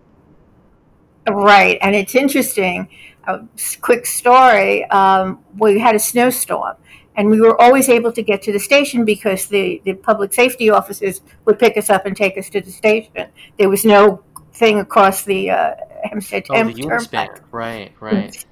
Right, 1.29 1.79
and 1.83 1.95
it's 1.95 2.15
interesting. 2.15 2.89
A 3.27 3.41
quick 3.83 4.07
story. 4.07 4.85
Um, 4.87 5.45
we 5.59 5.79
had 5.79 5.95
a 5.95 5.99
snowstorm, 5.99 6.77
and 7.19 7.29
we 7.29 7.41
were 7.41 7.61
always 7.61 7.89
able 7.89 8.13
to 8.13 8.23
get 8.23 8.41
to 8.43 8.53
the 8.53 8.61
station 8.61 9.05
because 9.05 9.47
the, 9.49 9.83
the 9.85 9.93
public 9.93 10.33
safety 10.33 10.71
officers 10.71 11.21
would 11.45 11.59
pick 11.59 11.77
us 11.77 11.91
up 11.91 12.07
and 12.07 12.17
take 12.17 12.39
us 12.39 12.49
to 12.49 12.61
the 12.61 12.71
station. 12.71 13.27
There 13.59 13.69
was 13.69 13.85
no 13.85 14.23
thing 14.55 14.79
across 14.79 15.25
the 15.25 15.51
uh, 15.51 15.75
Hempstead 16.05 16.45
Oh, 16.51 16.63
the 16.63 16.83
UN 16.85 17.01
span. 17.01 17.27
Turnpike. 17.27 17.53
Right, 17.53 17.93
right. 17.99 18.47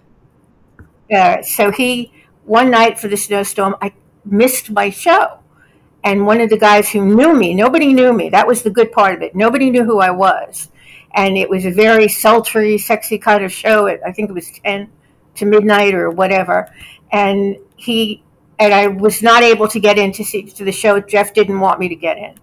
Uh, 1.13 1.41
so 1.43 1.71
he 1.71 2.13
one 2.45 2.69
night 2.69 2.99
for 2.99 3.07
the 3.07 3.17
snowstorm, 3.17 3.77
I 3.81 3.93
missed 4.25 4.71
my 4.73 4.91
show, 4.91 5.39
and 6.03 6.27
one 6.27 6.41
of 6.41 6.51
the 6.51 6.59
guys 6.59 6.91
who 6.91 7.05
knew 7.15 7.35
me, 7.35 7.55
nobody 7.55 7.93
knew 7.93 8.13
me. 8.13 8.29
That 8.31 8.49
was 8.49 8.63
the 8.63 8.71
good 8.71 8.91
part 8.91 9.15
of 9.15 9.23
it. 9.23 9.37
Nobody 9.37 9.71
knew 9.71 9.85
who 9.85 10.01
I 10.01 10.11
was, 10.11 10.71
and 11.15 11.39
it 11.39 11.49
was 11.49 11.67
a 11.67 11.71
very 11.71 12.09
sultry, 12.09 12.79
sexy 12.79 13.17
kind 13.17 13.45
of 13.45 13.53
show. 13.53 13.87
I 13.87 14.11
think 14.11 14.29
it 14.29 14.33
was 14.33 14.51
ten 14.65 14.91
to 15.37 15.45
midnight 15.45 15.95
or 15.95 16.11
whatever, 16.11 16.69
and 17.13 17.57
he 17.77 18.25
and 18.59 18.73
I 18.73 18.87
was 18.87 19.23
not 19.23 19.43
able 19.43 19.69
to 19.69 19.81
get 19.81 19.99
into 19.99 20.25
see 20.25 20.45
to 20.45 20.65
the 20.65 20.73
show. 20.73 21.01
Jeff 21.01 21.35
didn't 21.35 21.61
want 21.61 21.81
me 21.81 21.89
to 21.89 21.97
get 21.97 22.17
in. 22.19 22.35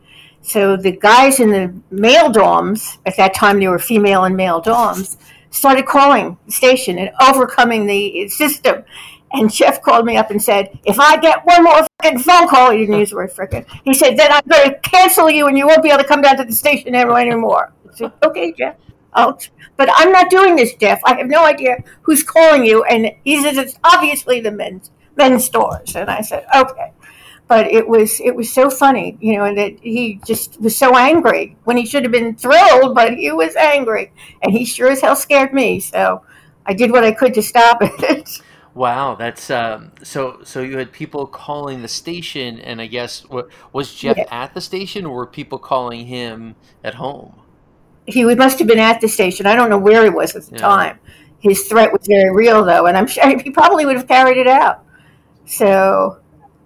So 0.41 0.75
the 0.75 0.91
guys 0.91 1.39
in 1.39 1.49
the 1.49 1.73
male 1.89 2.31
dorms, 2.31 2.97
at 3.05 3.15
that 3.17 3.33
time 3.33 3.59
there 3.59 3.71
were 3.71 3.79
female 3.79 4.25
and 4.25 4.35
male 4.35 4.61
dorms, 4.61 5.17
started 5.51 5.85
calling 5.85 6.37
the 6.45 6.51
station 6.51 6.97
and 6.97 7.11
overcoming 7.21 7.85
the 7.85 8.27
system. 8.27 8.83
And 9.31 9.51
Jeff 9.51 9.81
called 9.81 10.05
me 10.05 10.17
up 10.17 10.29
and 10.29 10.41
said, 10.41 10.77
if 10.85 10.99
I 10.99 11.17
get 11.17 11.43
one 11.45 11.63
more 11.63 11.87
freaking 12.01 12.21
phone 12.21 12.47
call, 12.47 12.71
he 12.71 12.79
didn't 12.79 12.99
use 12.99 13.09
the 13.09 13.15
word 13.15 13.31
frickin', 13.31 13.65
he 13.83 13.93
said, 13.93 14.15
then 14.15 14.31
I'm 14.31 14.43
going 14.47 14.69
to 14.69 14.79
cancel 14.81 15.29
you 15.29 15.47
and 15.47 15.57
you 15.57 15.65
won't 15.65 15.81
be 15.81 15.89
able 15.89 16.03
to 16.03 16.07
come 16.07 16.21
down 16.21 16.37
to 16.37 16.43
the 16.43 16.53
station 16.53 16.93
ever 16.93 17.17
anymore. 17.17 17.73
I 17.91 17.95
said, 17.95 18.11
okay, 18.23 18.51
Jeff. 18.51 18.75
I'll 19.13 19.39
but 19.75 19.89
I'm 19.95 20.11
not 20.11 20.29
doing 20.29 20.55
this, 20.55 20.75
Jeff. 20.75 21.01
I 21.05 21.15
have 21.15 21.27
no 21.27 21.43
idea 21.45 21.77
who's 22.01 22.23
calling 22.23 22.63
you. 22.63 22.83
And 22.83 23.11
he 23.23 23.41
says, 23.41 23.57
it's 23.57 23.77
obviously 23.83 24.39
the 24.39 24.51
men's, 24.51 24.91
men's 25.15 25.45
stores. 25.45 25.95
And 25.95 26.09
I 26.09 26.21
said, 26.21 26.45
okay 26.55 26.93
but 27.47 27.67
it 27.67 27.87
was 27.87 28.19
it 28.21 28.35
was 28.35 28.51
so 28.51 28.69
funny, 28.69 29.17
you 29.19 29.37
know, 29.37 29.53
that 29.53 29.77
he 29.79 30.19
just 30.25 30.59
was 30.61 30.75
so 30.75 30.97
angry 30.97 31.55
when 31.65 31.77
he 31.77 31.85
should 31.85 32.03
have 32.03 32.11
been 32.11 32.35
thrilled, 32.35 32.95
but 32.95 33.13
he 33.13 33.31
was 33.31 33.55
angry, 33.55 34.11
and 34.41 34.51
he 34.51 34.65
sure 34.65 34.89
as 34.89 35.01
hell 35.01 35.15
scared 35.15 35.53
me. 35.53 35.79
So 35.79 36.23
I 36.65 36.73
did 36.73 36.91
what 36.91 37.03
I 37.03 37.11
could 37.11 37.33
to 37.35 37.41
stop 37.41 37.77
it. 37.81 38.41
Wow, 38.75 39.13
that's 39.13 39.51
um, 39.51 39.91
so. 40.01 40.39
So 40.43 40.63
you 40.63 40.79
had 40.79 40.91
people 40.91 41.27
calling 41.27 41.83
the 41.83 41.87
station, 41.87 42.59
and 42.59 42.81
I 42.81 42.87
guess 42.87 43.23
was 43.71 43.93
Jeff 43.93 44.17
yeah. 44.17 44.25
at 44.31 44.55
the 44.55 44.61
station, 44.61 45.05
or 45.05 45.13
were 45.13 45.27
people 45.27 45.59
calling 45.59 46.07
him 46.07 46.55
at 46.83 46.95
home? 46.95 47.39
He 48.07 48.25
must 48.33 48.57
have 48.57 48.67
been 48.67 48.79
at 48.79 48.99
the 48.99 49.07
station. 49.07 49.45
I 49.45 49.55
don't 49.55 49.69
know 49.69 49.77
where 49.77 50.03
he 50.03 50.09
was 50.09 50.35
at 50.35 50.47
the 50.47 50.53
yeah. 50.53 50.57
time. 50.57 50.99
His 51.37 51.67
threat 51.67 51.93
was 51.93 52.01
very 52.07 52.33
real, 52.33 52.65
though, 52.65 52.87
and 52.87 52.97
I'm 52.97 53.05
sure 53.05 53.39
he 53.43 53.51
probably 53.51 53.85
would 53.85 53.95
have 53.95 54.07
carried 54.07 54.37
it 54.37 54.47
out. 54.47 54.82
So 55.45 56.19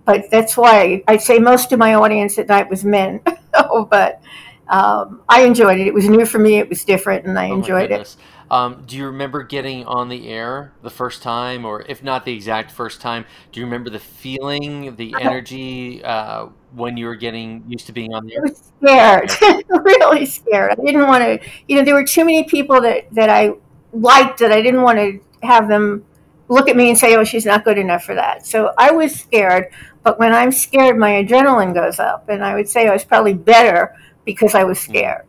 but 0.07 0.31
that's 0.31 0.55
why 0.55 1.03
I'd 1.09 1.21
say 1.21 1.37
most 1.37 1.73
of 1.73 1.79
my 1.79 1.93
audience 1.93 2.39
at 2.39 2.47
night 2.47 2.69
was 2.69 2.85
men. 2.85 3.19
but 3.89 4.21
um, 4.69 5.21
I 5.27 5.43
enjoyed 5.43 5.79
it. 5.79 5.87
It 5.87 5.93
was 5.93 6.07
new 6.07 6.25
for 6.25 6.39
me. 6.39 6.59
It 6.59 6.69
was 6.69 6.85
different, 6.85 7.25
and 7.25 7.37
I 7.37 7.49
oh 7.49 7.55
enjoyed 7.55 7.91
it. 7.91 8.15
Um, 8.49 8.85
do 8.87 8.95
you 8.95 9.07
remember 9.07 9.43
getting 9.43 9.85
on 9.85 10.07
the 10.07 10.29
air 10.29 10.71
the 10.81 10.89
first 10.89 11.21
time, 11.21 11.65
or 11.65 11.81
if 11.81 12.01
not 12.01 12.23
the 12.23 12.33
exact 12.33 12.71
first 12.71 13.01
time, 13.01 13.25
do 13.51 13.59
you 13.59 13.65
remember 13.65 13.89
the 13.89 13.99
feeling, 13.99 14.95
the 14.95 15.13
energy 15.19 16.01
uh, 16.05 16.47
when 16.71 16.95
you 16.95 17.07
were 17.07 17.15
getting 17.17 17.65
used 17.67 17.87
to 17.87 17.91
being 17.91 18.13
on 18.13 18.25
the 18.25 18.35
air? 18.35 18.43
I 18.45 18.49
was 18.49 18.71
scared, 18.79 19.65
really 19.69 20.25
scared. 20.25 20.71
I 20.71 20.75
didn't 20.75 21.07
want 21.07 21.23
to. 21.23 21.49
You 21.67 21.75
know, 21.75 21.83
there 21.83 21.95
were 21.95 22.05
too 22.05 22.23
many 22.23 22.45
people 22.45 22.79
that 22.79 23.13
that 23.13 23.29
I 23.29 23.51
liked 23.91 24.39
that 24.39 24.53
I 24.53 24.61
didn't 24.61 24.83
want 24.83 24.99
to 24.99 25.19
have 25.45 25.67
them 25.67 26.05
look 26.49 26.69
at 26.69 26.75
me 26.75 26.89
and 26.89 26.97
say, 26.97 27.15
"Oh, 27.15 27.23
she's 27.23 27.45
not 27.45 27.63
good 27.63 27.77
enough 27.77 28.03
for 28.03 28.15
that." 28.15 28.45
So 28.45 28.73
I 28.77 28.91
was 28.91 29.13
scared, 29.13 29.71
but 30.03 30.19
when 30.19 30.33
I'm 30.33 30.51
scared, 30.51 30.97
my 30.97 31.23
adrenaline 31.23 31.73
goes 31.73 31.99
up. 31.99 32.29
And 32.29 32.43
I 32.43 32.55
would 32.55 32.69
say 32.69 32.87
I 32.87 32.93
was 32.93 33.05
probably 33.05 33.33
better 33.33 33.95
because 34.25 34.55
I 34.55 34.63
was 34.63 34.79
scared. 34.79 35.25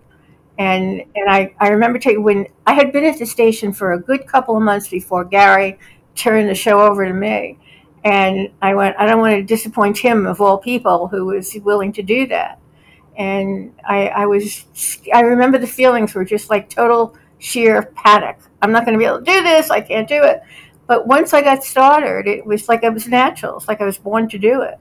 And 0.59 1.03
and 1.15 1.31
I, 1.31 1.55
I 1.61 1.69
remember 1.69 1.99
taking 1.99 2.23
when 2.23 2.47
I 2.67 2.75
had 2.75 2.93
been 2.93 3.05
at 3.05 3.19
the 3.19 3.27
station 3.27 3.73
for 3.73 3.93
a 3.93 4.01
good 4.01 4.27
couple 4.27 4.57
of 4.57 4.63
months 4.63 4.89
before 4.89 5.25
Gary 5.25 5.79
turned 6.15 6.49
the 6.49 6.55
show 6.55 6.81
over 6.81 7.07
to 7.07 7.13
me. 7.13 7.59
And 8.05 8.51
I 8.63 8.75
went, 8.75 8.97
I 8.99 9.07
don't 9.07 9.21
want 9.21 9.35
to 9.35 9.43
disappoint 9.43 9.99
him 9.99 10.27
of 10.27 10.41
all 10.41 10.59
people 10.59 11.09
who 11.09 11.27
was 11.27 11.55
willing 11.63 11.93
to 11.95 12.03
do 12.03 12.27
that. 12.29 12.59
And 13.17 13.75
I, 13.85 14.09
I 14.09 14.27
was, 14.27 14.65
I 15.13 15.23
remember 15.23 15.59
the 15.59 15.67
feelings 15.67 16.15
were 16.15 16.25
just 16.25 16.51
like 16.51 16.71
total 16.71 17.17
sheer 17.39 17.83
panic. 17.97 18.39
I'm 18.63 18.71
not 18.71 18.85
going 18.85 18.93
to 18.95 18.99
be 18.99 19.05
able 19.05 19.19
to 19.19 19.25
do 19.25 19.43
this. 19.43 19.71
I 19.71 19.81
can't 19.81 20.09
do 20.09 20.23
it. 20.23 20.41
But 20.89 21.07
once 21.07 21.33
I 21.35 21.43
got 21.43 21.63
started, 21.63 22.27
it 22.27 22.45
was 22.45 22.69
like 22.69 22.83
it 22.83 22.93
was 22.93 23.07
natural. 23.07 23.59
It's 23.59 23.69
like 23.69 23.81
I 23.81 23.85
was 23.85 23.99
born 23.99 24.29
to 24.31 24.39
do 24.39 24.63
it. 24.63 24.79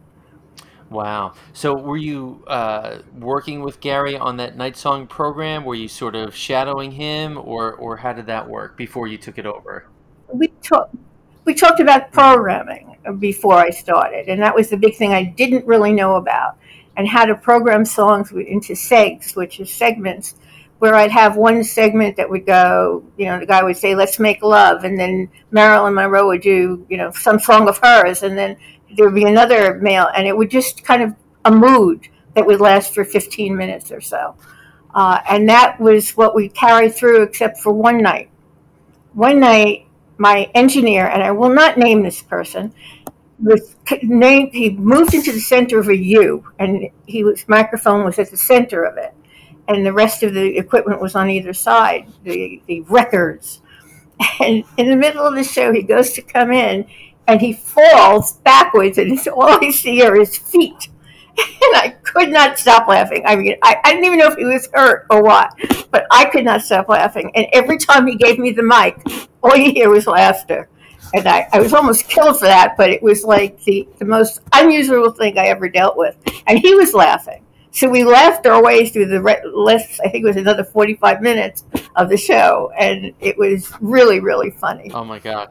Wow. 0.90 1.34
So 1.52 1.76
were 1.76 1.98
you 1.98 2.46
uh, 2.48 3.00
working 3.20 3.62
with 3.62 3.82
Gary 3.82 4.18
on 4.18 4.38
that 4.38 4.56
night 4.56 4.78
song 4.78 5.06
program? 5.06 5.66
Were 5.66 5.76
you 5.76 5.90
sort 5.90 6.16
of 6.16 6.34
shadowing 6.34 6.92
him, 6.92 7.38
or, 7.38 7.74
or 7.74 7.98
how 7.98 8.14
did 8.14 8.26
that 8.28 8.48
work 8.48 8.78
before 8.78 9.08
you 9.08 9.18
took 9.18 9.38
it 9.38 9.46
over? 9.46 9.86
We 10.32 10.48
talked. 10.64 10.96
We 11.44 11.54
talked 11.54 11.80
about 11.80 12.12
programming 12.12 12.98
before 13.20 13.56
I 13.56 13.70
started, 13.70 14.28
and 14.28 14.42
that 14.42 14.54
was 14.54 14.70
the 14.70 14.78
big 14.78 14.96
thing 14.96 15.14
I 15.14 15.24
didn't 15.24 15.66
really 15.66 15.94
know 15.94 16.16
about, 16.16 16.58
and 16.98 17.08
how 17.08 17.26
to 17.26 17.36
program 17.36 17.86
songs 17.86 18.32
into 18.32 18.74
segs, 18.74 19.36
which 19.36 19.60
is 19.60 19.72
segments, 19.72 20.36
where 20.80 20.96
I'd 20.96 21.12
have 21.12 21.36
one 21.36 21.64
segment 21.64 22.16
that 22.18 22.30
would 22.30 22.46
go, 22.46 23.04
you 23.18 23.26
know, 23.26 23.40
the 23.40 23.46
guy 23.46 23.64
would 23.64 23.78
say, 23.78 23.96
let's 23.96 24.20
make 24.20 24.44
love. 24.44 24.84
And 24.84 25.00
then 25.00 25.30
Marilyn 25.52 25.96
Monroe 25.96 26.28
would 26.28 26.42
do, 26.42 26.86
you 26.90 26.98
know, 26.98 27.12
some 27.12 27.40
song 27.40 27.68
of 27.68 27.80
hers. 27.80 28.24
And 28.24 28.38
then 28.38 28.58
there 28.96 29.06
would 29.06 29.16
be 29.16 29.26
another 29.26 29.76
male. 29.80 30.10
And 30.16 30.28
it 30.28 30.38
would 30.38 30.52
just 30.52 30.84
kind 30.84 31.02
of 31.02 31.16
a 31.46 31.52
mood 31.52 32.08
that 32.36 32.46
would 32.46 32.62
last 32.62 32.94
for 32.94 33.04
15 33.04 33.56
minutes 33.56 33.92
or 33.92 34.02
so. 34.02 34.36
Uh, 34.94 35.20
and 35.30 35.50
that 35.50 35.80
was 35.80 36.12
what 36.12 36.36
we 36.36 36.50
carried 36.50 36.94
through, 36.94 37.24
except 37.24 37.60
for 37.60 37.74
one 37.74 37.98
night. 37.98 38.30
One 39.14 39.40
night, 39.40 39.88
my 40.18 40.50
engineer, 40.54 41.08
and 41.08 41.24
I 41.24 41.32
will 41.32 41.50
not 41.50 41.78
name 41.78 42.04
this 42.04 42.22
person, 42.22 42.74
was 43.40 43.76
named, 44.04 44.54
he 44.54 44.72
moved 44.72 45.14
into 45.14 45.32
the 45.32 45.40
center 45.40 45.80
of 45.80 45.90
a 45.90 45.98
U, 45.98 46.44
and 46.60 46.90
he 47.06 47.24
was 47.24 47.48
microphone 47.48 48.06
was 48.06 48.20
at 48.20 48.30
the 48.30 48.38
center 48.38 48.84
of 48.84 48.98
it 48.98 49.14
and 49.68 49.86
the 49.86 49.94
rest 49.94 50.24
of 50.24 50.34
the 50.34 50.58
equipment 50.58 51.02
was 51.02 51.16
on 51.16 51.30
either 51.30 51.54
side, 51.54 52.08
the, 52.24 52.62
the 52.68 52.82
records. 52.82 53.62
And 54.40 54.64
in 54.78 54.90
the 54.90 54.96
middle 54.96 55.28
of 55.28 55.36
the 55.36 55.44
show, 55.44 55.72
he 55.72 55.84
goes 55.84 56.14
to 56.14 56.24
come 56.24 56.52
in 56.52 56.88
and 57.28 57.40
he 57.40 57.54
falls 57.54 58.34
backwards, 58.38 58.98
and 58.98 59.20
all 59.28 59.64
I 59.64 59.70
see 59.70 60.02
are 60.02 60.16
his 60.16 60.38
feet. 60.38 60.90
And 61.40 61.76
I 61.76 61.90
could 62.02 62.30
not 62.30 62.58
stop 62.58 62.88
laughing. 62.88 63.22
I 63.24 63.36
mean, 63.36 63.58
I, 63.62 63.78
I 63.84 63.92
didn't 63.92 64.06
even 64.06 64.18
know 64.18 64.30
if 64.32 64.38
he 64.38 64.46
was 64.46 64.70
hurt 64.74 65.06
or 65.12 65.22
what, 65.22 65.54
but 65.92 66.08
I 66.10 66.26
could 66.26 66.44
not 66.44 66.64
stop 66.64 66.90
laughing. 66.90 67.32
And 67.36 67.46
every 67.54 67.78
time 67.78 68.08
he 68.08 68.16
gave 68.16 68.40
me 68.40 68.52
the 68.54 68.64
mic, 68.64 68.98
all 69.44 69.56
you 69.56 69.72
hear 69.72 69.90
was 69.92 70.08
laughter. 70.08 70.68
And 71.14 71.28
I, 71.28 71.48
I 71.54 71.60
was 71.60 71.74
almost 71.74 72.10
killed 72.10 72.40
for 72.40 72.46
that, 72.46 72.76
but 72.76 72.90
it 72.90 73.04
was 73.04 73.24
like 73.24 73.62
the, 73.66 73.88
the 74.00 74.06
most 74.06 74.42
unusual 74.52 75.12
thing 75.12 75.38
I 75.38 75.48
ever 75.48 75.70
dealt 75.70 75.96
with. 75.96 76.16
And 76.48 76.58
he 76.58 76.74
was 76.74 76.96
laughing. 76.96 77.46
So 77.78 77.88
we 77.88 78.04
laughed 78.04 78.48
our 78.48 78.60
way 78.64 78.90
through 78.90 79.06
the 79.06 79.20
list. 79.54 80.00
I 80.04 80.10
think 80.10 80.24
it 80.24 80.28
was 80.28 80.36
another 80.36 80.64
45 80.64 81.22
minutes 81.22 81.64
of 81.96 82.10
the 82.10 82.18
show, 82.18 82.72
and 82.76 83.14
it 83.20 83.38
was 83.38 83.72
really, 83.80 84.20
really 84.20 84.50
funny. 84.50 84.90
Oh 84.92 85.04
my 85.04 85.20
god! 85.20 85.50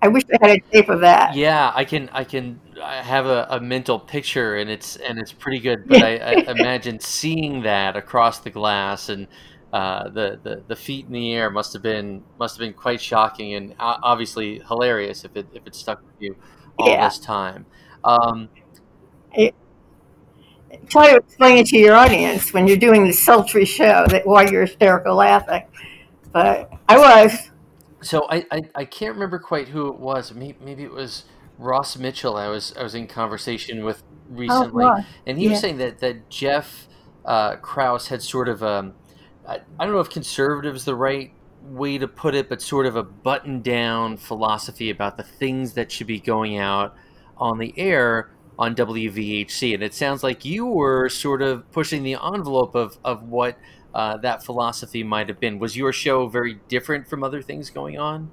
I 0.00 0.06
wish 0.06 0.22
I 0.32 0.36
had 0.40 0.56
a 0.56 0.60
tape 0.70 0.88
of 0.88 1.00
that. 1.00 1.34
Yeah, 1.34 1.72
I 1.74 1.84
can. 1.84 2.10
I 2.12 2.22
can. 2.22 2.60
Have 2.80 3.26
a, 3.26 3.48
a 3.50 3.60
mental 3.60 3.98
picture, 3.98 4.54
and 4.54 4.70
it's 4.70 4.94
and 4.94 5.18
it's 5.18 5.32
pretty 5.32 5.58
good. 5.58 5.88
But 5.88 6.04
I, 6.04 6.16
I 6.18 6.32
imagine 6.46 7.00
seeing 7.00 7.62
that 7.62 7.96
across 7.96 8.38
the 8.38 8.50
glass 8.50 9.08
and 9.08 9.26
uh, 9.72 10.10
the, 10.10 10.38
the 10.40 10.62
the 10.68 10.76
feet 10.76 11.06
in 11.06 11.12
the 11.12 11.32
air 11.32 11.50
must 11.50 11.72
have 11.72 11.82
been 11.82 12.22
must 12.38 12.56
have 12.56 12.60
been 12.60 12.72
quite 12.72 13.00
shocking 13.00 13.54
and 13.54 13.74
obviously 13.80 14.60
hilarious 14.60 15.24
if 15.24 15.36
it 15.36 15.48
if 15.52 15.66
it 15.66 15.74
stuck 15.74 16.00
with 16.06 16.14
you 16.20 16.36
all 16.78 16.88
yeah. 16.88 17.08
this 17.08 17.18
time. 17.18 17.66
Um, 18.04 18.48
it, 19.32 19.56
try 20.88 21.10
to 21.10 21.16
explain 21.16 21.58
it 21.58 21.66
to 21.66 21.78
your 21.78 21.94
audience 21.94 22.52
when 22.52 22.66
you're 22.66 22.76
doing 22.76 23.04
the 23.04 23.12
sultry 23.12 23.64
show 23.64 24.06
that 24.08 24.26
why 24.26 24.46
you're 24.46 24.62
hysterical 24.62 25.16
laughing. 25.16 25.64
But 26.32 26.72
I 26.88 26.98
was. 26.98 27.50
So 28.00 28.26
I, 28.30 28.44
I, 28.50 28.62
I 28.74 28.84
can't 28.84 29.14
remember 29.14 29.38
quite 29.38 29.68
who 29.68 29.88
it 29.88 29.98
was. 29.98 30.32
Maybe, 30.32 30.56
maybe 30.60 30.84
it 30.84 30.92
was 30.92 31.24
Ross 31.58 31.96
Mitchell. 31.96 32.36
I 32.36 32.48
was 32.48 32.74
I 32.76 32.82
was 32.82 32.94
in 32.94 33.06
conversation 33.06 33.84
with 33.84 34.02
recently, 34.28 34.84
oh, 34.84 35.04
and 35.26 35.38
he 35.38 35.44
yeah. 35.44 35.50
was 35.50 35.60
saying 35.60 35.78
that 35.78 35.98
that 35.98 36.28
Jeff 36.30 36.88
uh, 37.24 37.56
Krause 37.56 38.08
had 38.08 38.22
sort 38.22 38.48
of 38.48 38.62
um, 38.62 38.94
I, 39.46 39.60
I 39.78 39.84
don't 39.84 39.94
know 39.94 40.00
if 40.00 40.10
conservative 40.10 40.76
is 40.76 40.84
the 40.84 40.94
right 40.94 41.32
way 41.62 41.98
to 41.98 42.06
put 42.06 42.34
it, 42.34 42.48
but 42.48 42.62
sort 42.62 42.86
of 42.86 42.96
a 42.96 43.02
button 43.02 43.62
down 43.62 44.16
philosophy 44.16 44.90
about 44.90 45.16
the 45.16 45.22
things 45.22 45.72
that 45.72 45.90
should 45.90 46.06
be 46.06 46.20
going 46.20 46.56
out 46.56 46.94
on 47.36 47.58
the 47.58 47.74
air 47.76 48.30
on 48.58 48.74
WVHC. 48.74 49.74
And 49.74 49.82
it 49.82 49.94
sounds 49.94 50.22
like 50.22 50.44
you 50.44 50.66
were 50.66 51.08
sort 51.08 51.42
of 51.42 51.70
pushing 51.70 52.02
the 52.02 52.16
envelope 52.22 52.74
of, 52.74 52.98
of 53.04 53.22
what 53.22 53.56
uh, 53.94 54.16
that 54.18 54.42
philosophy 54.42 55.02
might 55.02 55.28
have 55.28 55.40
been. 55.40 55.58
Was 55.58 55.76
your 55.76 55.92
show 55.92 56.28
very 56.28 56.60
different 56.68 57.08
from 57.08 57.22
other 57.22 57.40
things 57.40 57.70
going 57.70 57.98
on? 57.98 58.30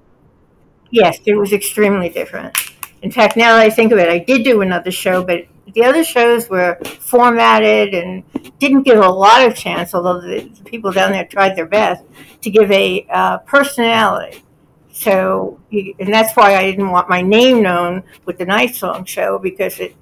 Yes, 0.89 1.19
it 1.25 1.35
was 1.35 1.53
extremely 1.53 2.09
different. 2.09 2.57
In 3.01 3.11
fact, 3.11 3.37
now 3.37 3.55
that 3.55 3.61
I 3.61 3.69
think 3.69 3.91
of 3.91 3.99
it, 3.99 4.09
I 4.09 4.19
did 4.19 4.43
do 4.43 4.61
another 4.61 4.91
show, 4.91 5.23
but 5.23 5.45
the 5.73 5.83
other 5.83 6.03
shows 6.03 6.49
were 6.49 6.77
formatted 6.99 7.93
and 7.93 8.23
didn't 8.59 8.83
give 8.83 8.97
a 8.97 9.09
lot 9.09 9.45
of 9.45 9.55
chance, 9.55 9.93
although 9.93 10.21
the 10.21 10.49
people 10.65 10.91
down 10.91 11.11
there 11.11 11.25
tried 11.25 11.55
their 11.55 11.65
best 11.65 12.03
to 12.41 12.49
give 12.49 12.71
a 12.71 13.05
uh, 13.09 13.39
personality. 13.39 14.43
So, 14.91 15.59
and 15.71 16.13
that's 16.13 16.35
why 16.35 16.55
I 16.55 16.63
didn't 16.71 16.89
want 16.89 17.09
my 17.09 17.21
name 17.21 17.61
known 17.61 18.03
with 18.25 18.37
the 18.37 18.45
Night 18.45 18.75
Song 18.75 19.03
Show 19.03 19.37
because 19.39 19.79
it 19.79 19.93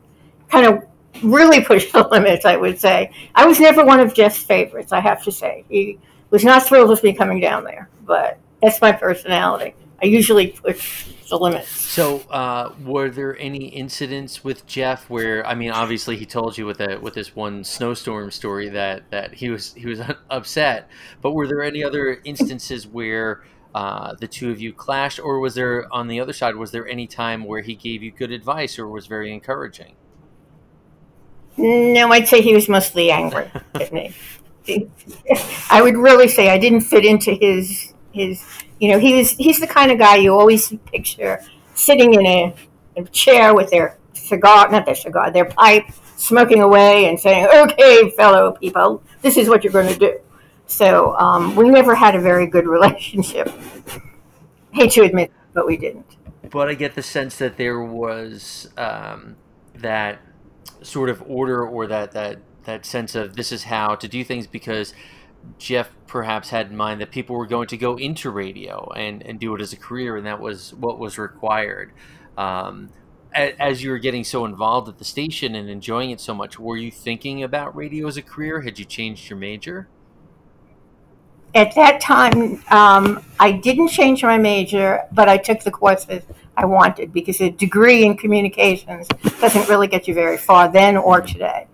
kind 0.54 0.68
of 0.68 1.24
really 1.24 1.62
pushed 1.62 1.92
the 1.92 2.08
limits, 2.12 2.46
I 2.46 2.56
would 2.56 2.80
say. 2.80 3.12
I 3.36 3.46
was 3.46 3.60
never 3.60 3.84
one 3.84 4.00
of 4.00 4.14
Jeff's 4.14 4.44
favorites, 4.44 4.92
I 4.92 5.00
have 5.00 5.24
to 5.24 5.32
say. 5.32 5.66
He 5.68 6.00
was 6.30 6.46
not 6.46 6.66
thrilled 6.66 6.90
with 6.90 7.04
me 7.04 7.14
coming 7.14 7.40
down 7.40 7.64
there, 7.64 7.90
but 8.06 8.38
that's 8.62 8.80
my 8.80 8.92
personality. 8.92 9.76
I 10.02 10.06
usually 10.06 10.48
push 10.48 11.08
the 11.30 11.38
limits. 11.38 11.70
So, 11.70 12.20
uh, 12.30 12.74
were 12.84 13.10
there 13.10 13.38
any 13.38 13.68
incidents 13.68 14.44
with 14.44 14.68
Jeff 14.68 15.10
where 15.10 15.46
I 15.48 15.56
mean, 15.56 15.72
obviously 15.72 16.18
he 16.18 16.26
told 16.26 16.58
you 16.58 16.66
with 16.66 16.82
a 16.82 17.00
with 17.00 17.14
this 17.14 17.36
one 17.36 17.64
snowstorm 17.64 18.30
story 18.30 18.70
that 18.70 19.10
that 19.12 19.34
he 19.34 19.50
was 19.50 19.74
he 19.74 19.88
was 19.88 20.02
upset, 20.30 20.90
but 21.22 21.32
were 21.32 21.48
there 21.48 21.64
any 21.64 21.84
other 21.84 22.20
instances 22.26 22.86
where 22.86 23.44
uh, 23.74 24.14
the 24.20 24.28
two 24.28 24.52
of 24.52 24.60
you 24.60 24.74
clashed, 24.74 25.20
or 25.20 25.40
was 25.40 25.56
there 25.56 25.92
on 25.94 26.08
the 26.08 26.20
other 26.20 26.34
side? 26.34 26.58
Was 26.58 26.72
there 26.72 26.88
any 26.88 27.08
time 27.08 27.46
where 27.46 27.62
he 27.62 27.74
gave 27.74 28.04
you 28.04 28.12
good 28.12 28.32
advice 28.32 28.78
or 28.78 28.88
was 28.88 29.08
very 29.08 29.34
encouraging? 29.34 29.96
No, 31.58 32.12
I'd 32.12 32.28
say 32.28 32.42
he 32.42 32.54
was 32.54 32.68
mostly 32.68 33.12
angry 33.12 33.50
at 33.76 33.92
me. 33.94 34.14
I 35.70 35.82
would 35.82 35.98
really 35.98 36.28
say 36.28 36.50
I 36.50 36.58
didn't 36.58 36.82
fit 36.82 37.06
into 37.06 37.34
his 37.34 37.94
his. 38.12 38.44
You 38.80 38.92
know, 38.92 39.00
he 39.00 39.16
was 39.16 39.32
he's 39.32 39.60
the 39.60 39.68
kind 39.68 39.92
of 39.92 40.00
guy 40.00 40.16
you 40.18 40.34
always 40.34 40.74
picture 40.92 41.42
sitting 41.76 42.14
in 42.14 42.26
a, 42.26 42.56
a 42.98 43.04
chair 43.06 43.54
with 43.54 43.70
their 43.70 43.98
cigar, 44.14 44.70
not 44.72 44.86
their 44.86 44.96
cigar, 44.96 45.32
their 45.32 45.46
pipe, 45.46 45.86
smoking 46.16 46.62
away 46.62 47.06
and 47.06 47.20
saying, 47.20 47.48
"Okay, 47.54 48.10
fellow 48.12 48.54
people, 48.54 49.04
this 49.22 49.38
is 49.38 49.48
what 49.48 49.64
you're 49.64 49.74
going 49.74 49.92
to 49.92 50.00
do." 50.00 50.20
So 50.66 51.16
um, 51.18 51.56
we 51.56 51.70
never 51.70 51.94
had 51.94 52.16
a 52.16 52.20
very 52.20 52.48
good 52.48 52.68
relationship. 52.68 53.52
Hate 54.72 54.92
to 54.94 55.04
admit, 55.04 55.32
but 55.54 55.68
we 55.68 55.78
didn't. 55.78 56.18
But 56.50 56.70
I 56.70 56.74
get 56.74 56.96
the 56.96 57.04
sense 57.04 57.38
that 57.38 57.58
there 57.58 57.82
was 57.82 58.70
um, 58.78 59.36
that 59.76 60.20
sort 60.82 61.10
of 61.10 61.24
order 61.28 61.66
or 61.66 61.88
that 61.88 62.12
that 62.12 62.40
that 62.66 62.86
sense 62.86 63.16
of 63.16 63.36
this 63.36 63.52
is 63.52 63.64
how 63.64 63.96
to 63.96 64.08
do 64.08 64.24
things 64.24 64.48
because 64.48 64.94
Jeff 65.58 65.90
perhaps 66.08 66.50
had 66.50 66.70
in 66.70 66.78
mind 66.78 67.02
that 67.02 67.12
people 67.12 67.36
were 67.36 67.48
going 67.48 67.68
to 67.68 67.78
go 67.78 67.98
into 67.98 68.30
radio 68.30 68.90
and, 68.96 69.22
and 69.24 69.40
do 69.40 69.54
it 69.56 69.62
as 69.62 69.74
a 69.74 69.78
career, 69.78 70.16
and 70.16 70.26
that 70.26 70.40
was 70.40 70.74
what 70.74 71.00
was 71.00 71.18
required. 71.18 71.92
Um, 72.38 72.90
as 73.34 73.84
you 73.84 73.90
were 73.90 73.98
getting 73.98 74.24
so 74.24 74.46
involved 74.46 74.88
at 74.88 75.00
the 75.00 75.06
station 75.06 75.56
and 75.56 75.70
enjoying 75.70 76.12
it 76.12 76.20
so 76.20 76.34
much, 76.34 76.60
were 76.60 76.78
you 76.78 76.92
thinking 76.92 77.42
about 77.44 77.76
radio 77.76 78.08
as 78.08 78.16
a 78.16 78.22
career? 78.22 78.62
Had 78.62 78.78
you 78.78 78.86
changed 78.86 79.30
your 79.30 79.40
major? 79.40 79.88
At 81.56 81.76
that 81.76 82.02
time, 82.02 82.64
um, 82.70 83.24
I 83.40 83.52
didn't 83.52 83.90
change 83.90 84.24
my 84.24 84.38
major, 84.38 85.04
but 85.12 85.30
I 85.30 85.38
took 85.38 85.62
the 85.62 85.72
courses 85.72 86.24
I 86.58 86.66
wanted 86.66 87.14
because 87.14 87.42
a 87.42 87.50
degree 87.50 88.06
in 88.06 88.18
communications 88.18 89.08
doesn't 89.40 89.70
really 89.70 89.88
get 89.88 90.08
you 90.08 90.14
very 90.14 90.38
far 90.38 90.72
then 90.72 90.98
or 90.98 91.22
today. 91.22 91.68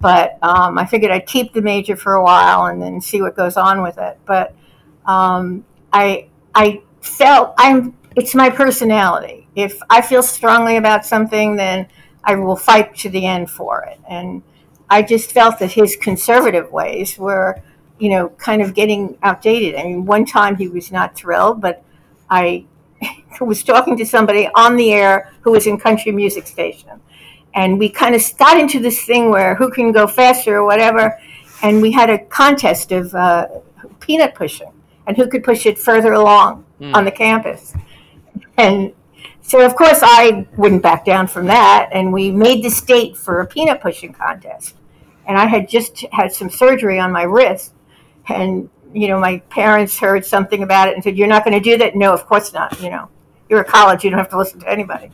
But 0.00 0.38
um, 0.42 0.78
I 0.78 0.86
figured 0.86 1.10
I'd 1.10 1.26
keep 1.26 1.52
the 1.52 1.62
major 1.62 1.96
for 1.96 2.14
a 2.14 2.22
while 2.22 2.66
and 2.66 2.80
then 2.80 3.00
see 3.00 3.22
what 3.22 3.36
goes 3.36 3.56
on 3.56 3.82
with 3.82 3.98
it. 3.98 4.18
But 4.26 4.54
um, 5.06 5.64
I 5.92 6.28
I 6.54 6.82
felt 7.00 7.54
I'm 7.58 7.96
it's 8.14 8.34
my 8.34 8.50
personality. 8.50 9.48
If 9.54 9.80
I 9.88 10.00
feel 10.02 10.22
strongly 10.22 10.76
about 10.76 11.06
something, 11.06 11.56
then 11.56 11.86
I 12.24 12.34
will 12.34 12.56
fight 12.56 12.94
to 12.96 13.08
the 13.08 13.26
end 13.26 13.50
for 13.50 13.84
it. 13.84 13.98
And 14.08 14.42
I 14.90 15.02
just 15.02 15.32
felt 15.32 15.58
that 15.60 15.72
his 15.72 15.96
conservative 15.96 16.72
ways 16.72 17.18
were 17.18 17.62
you 17.98 18.10
know, 18.10 18.28
kind 18.30 18.62
of 18.62 18.74
getting 18.74 19.16
outdated. 19.22 19.74
I 19.76 19.84
mean, 19.84 20.04
one 20.04 20.24
time 20.24 20.56
he 20.56 20.68
was 20.68 20.92
not 20.92 21.14
thrilled, 21.14 21.60
but 21.60 21.82
I 22.28 22.66
was 23.40 23.62
talking 23.62 23.96
to 23.96 24.06
somebody 24.06 24.48
on 24.54 24.76
the 24.76 24.92
air 24.92 25.32
who 25.42 25.52
was 25.52 25.66
in 25.66 25.78
country 25.78 26.12
music 26.12 26.46
station. 26.46 27.00
And 27.54 27.78
we 27.78 27.88
kind 27.88 28.14
of 28.14 28.22
got 28.38 28.58
into 28.58 28.80
this 28.80 29.04
thing 29.04 29.30
where 29.30 29.54
who 29.54 29.70
can 29.70 29.92
go 29.92 30.06
faster 30.06 30.56
or 30.56 30.64
whatever. 30.64 31.18
And 31.62 31.80
we 31.80 31.90
had 31.90 32.10
a 32.10 32.18
contest 32.18 32.92
of 32.92 33.14
uh, 33.14 33.48
peanut 34.00 34.34
pushing 34.34 34.72
and 35.06 35.16
who 35.16 35.26
could 35.28 35.42
push 35.42 35.64
it 35.64 35.78
further 35.78 36.12
along 36.12 36.66
mm. 36.80 36.94
on 36.94 37.04
the 37.04 37.10
campus. 37.10 37.72
And 38.58 38.92
so, 39.40 39.64
of 39.64 39.74
course, 39.74 40.00
I 40.02 40.46
wouldn't 40.56 40.82
back 40.82 41.04
down 41.04 41.28
from 41.28 41.46
that. 41.46 41.88
And 41.92 42.12
we 42.12 42.30
made 42.30 42.62
the 42.62 42.70
state 42.70 43.16
for 43.16 43.40
a 43.40 43.46
peanut 43.46 43.80
pushing 43.80 44.12
contest. 44.12 44.74
And 45.26 45.38
I 45.38 45.46
had 45.46 45.68
just 45.68 46.04
had 46.12 46.32
some 46.32 46.50
surgery 46.50 46.98
on 46.98 47.10
my 47.10 47.22
wrist 47.22 47.72
and 48.28 48.68
you 48.92 49.08
know 49.08 49.18
my 49.18 49.38
parents 49.50 49.98
heard 49.98 50.24
something 50.24 50.62
about 50.62 50.88
it 50.88 50.94
and 50.94 51.04
said 51.04 51.16
you're 51.16 51.28
not 51.28 51.44
going 51.44 51.54
to 51.54 51.60
do 51.60 51.78
that? 51.78 51.96
No 51.96 52.12
of 52.12 52.26
course 52.26 52.52
not 52.52 52.80
you 52.80 52.90
know. 52.90 53.08
You're 53.48 53.60
a 53.60 53.64
college 53.64 54.02
you 54.02 54.10
don't 54.10 54.18
have 54.18 54.30
to 54.30 54.38
listen 54.38 54.60
to 54.60 54.68
anybody. 54.68 55.10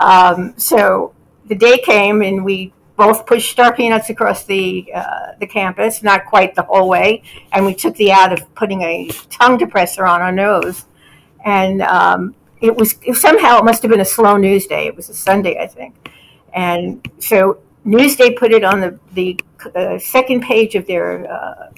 Um, 0.00 0.54
so 0.56 1.14
the 1.46 1.54
day 1.54 1.78
came 1.78 2.22
and 2.22 2.44
we 2.44 2.72
both 2.96 3.26
pushed 3.26 3.60
our 3.60 3.74
peanuts 3.74 4.08
across 4.10 4.44
the 4.44 4.90
uh, 4.94 5.32
the 5.38 5.46
campus 5.46 6.02
not 6.02 6.26
quite 6.26 6.54
the 6.54 6.62
whole 6.62 6.88
way 6.88 7.22
and 7.52 7.64
we 7.64 7.74
took 7.74 7.94
the 7.96 8.10
out 8.10 8.32
of 8.32 8.54
putting 8.54 8.82
a 8.82 9.08
tongue 9.30 9.58
depressor 9.58 10.08
on 10.08 10.20
our 10.22 10.32
nose. 10.32 10.86
And 11.44 11.82
um, 11.82 12.34
it 12.60 12.74
was 12.74 12.96
it, 13.02 13.14
somehow 13.16 13.58
it 13.58 13.64
must 13.64 13.82
have 13.82 13.90
been 13.90 14.00
a 14.00 14.04
slow 14.04 14.36
news 14.36 14.66
day. 14.66 14.86
It 14.86 14.96
was 14.96 15.08
a 15.08 15.14
sunday 15.14 15.58
i 15.60 15.66
think. 15.66 15.94
And 16.54 17.06
so 17.18 17.58
newsday 17.86 18.36
put 18.36 18.52
it 18.52 18.64
on 18.64 18.80
the 18.80 18.98
the 19.12 19.38
uh, 19.74 19.98
second 19.98 20.42
page 20.42 20.74
of 20.74 20.86
their 20.86 21.30
uh, 21.30 21.70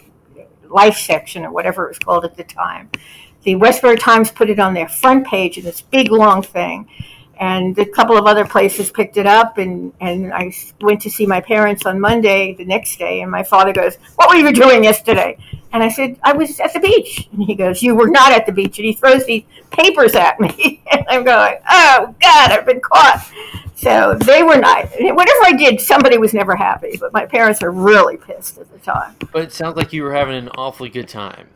life 0.71 0.97
section 0.97 1.45
or 1.45 1.53
whatever 1.53 1.87
it 1.87 1.89
was 1.89 1.99
called 1.99 2.25
at 2.25 2.37
the 2.37 2.45
time. 2.45 2.91
The 3.43 3.55
Westbury 3.55 3.97
Times 3.97 4.31
put 4.31 4.51
it 4.51 4.59
on 4.59 4.75
their 4.75 4.89
front 4.89 5.27
page 5.27 5.59
in 5.59 5.65
this 5.65 5.81
big 5.81 6.11
long 6.11 6.43
thing. 6.43 6.89
And 7.41 7.79
a 7.79 7.87
couple 7.87 8.17
of 8.17 8.27
other 8.27 8.45
places 8.45 8.91
picked 8.91 9.17
it 9.17 9.27
up, 9.27 9.59
and, 9.59 9.93
and 10.01 10.33
I 10.35 10.53
went 10.81 11.01
to 11.03 11.11
see 11.11 11.25
my 11.25 11.41
parents 11.41 11.87
on 11.87 12.01
Monday, 12.01 12.55
the 12.55 12.65
next 12.65 12.99
day, 12.99 13.21
and 13.21 13.31
my 13.31 13.45
father 13.45 13.73
goes, 13.73 13.97
What 14.17 14.29
were 14.29 14.37
you 14.37 14.53
doing 14.53 14.83
yesterday? 14.83 15.39
And 15.73 15.83
I 15.83 15.89
said, 15.89 16.19
I 16.25 16.33
was 16.33 16.59
at 16.61 16.73
the 16.73 16.81
beach. 16.81 17.29
And 17.39 17.43
he 17.45 17.55
goes, 17.55 17.83
You 17.83 17.95
were 17.95 18.09
not 18.09 18.33
at 18.33 18.47
the 18.47 18.53
beach. 18.53 18.79
And 18.79 18.87
he 18.87 18.93
throws 18.93 19.25
these 19.27 19.45
papers 19.71 20.15
at 20.15 20.41
me. 20.41 20.83
and 20.91 21.05
I'm 21.09 21.25
going, 21.25 21.57
Oh, 21.71 22.15
God, 22.21 22.51
I've 22.51 22.67
been 22.67 22.81
caught. 22.81 23.31
So 23.77 24.15
they 24.15 24.43
were 24.43 24.57
not. 24.57 24.89
Whatever 24.99 25.45
I 25.45 25.53
did, 25.57 25.81
somebody 25.81 26.19
was 26.19 26.35
never 26.35 26.57
happy. 26.57 26.97
But 26.99 27.13
my 27.13 27.27
parents 27.27 27.63
are 27.63 27.71
really 27.71 28.17
pissed 28.17 28.59
at 28.59 28.73
the 28.73 28.79
time. 28.79 29.15
But 29.33 29.43
it 29.43 29.53
sounds 29.53 29.77
like 29.77 29.93
you 29.93 30.03
were 30.03 30.15
having 30.15 30.35
an 30.35 30.49
awfully 30.57 30.89
good 30.89 31.09
time. 31.09 31.49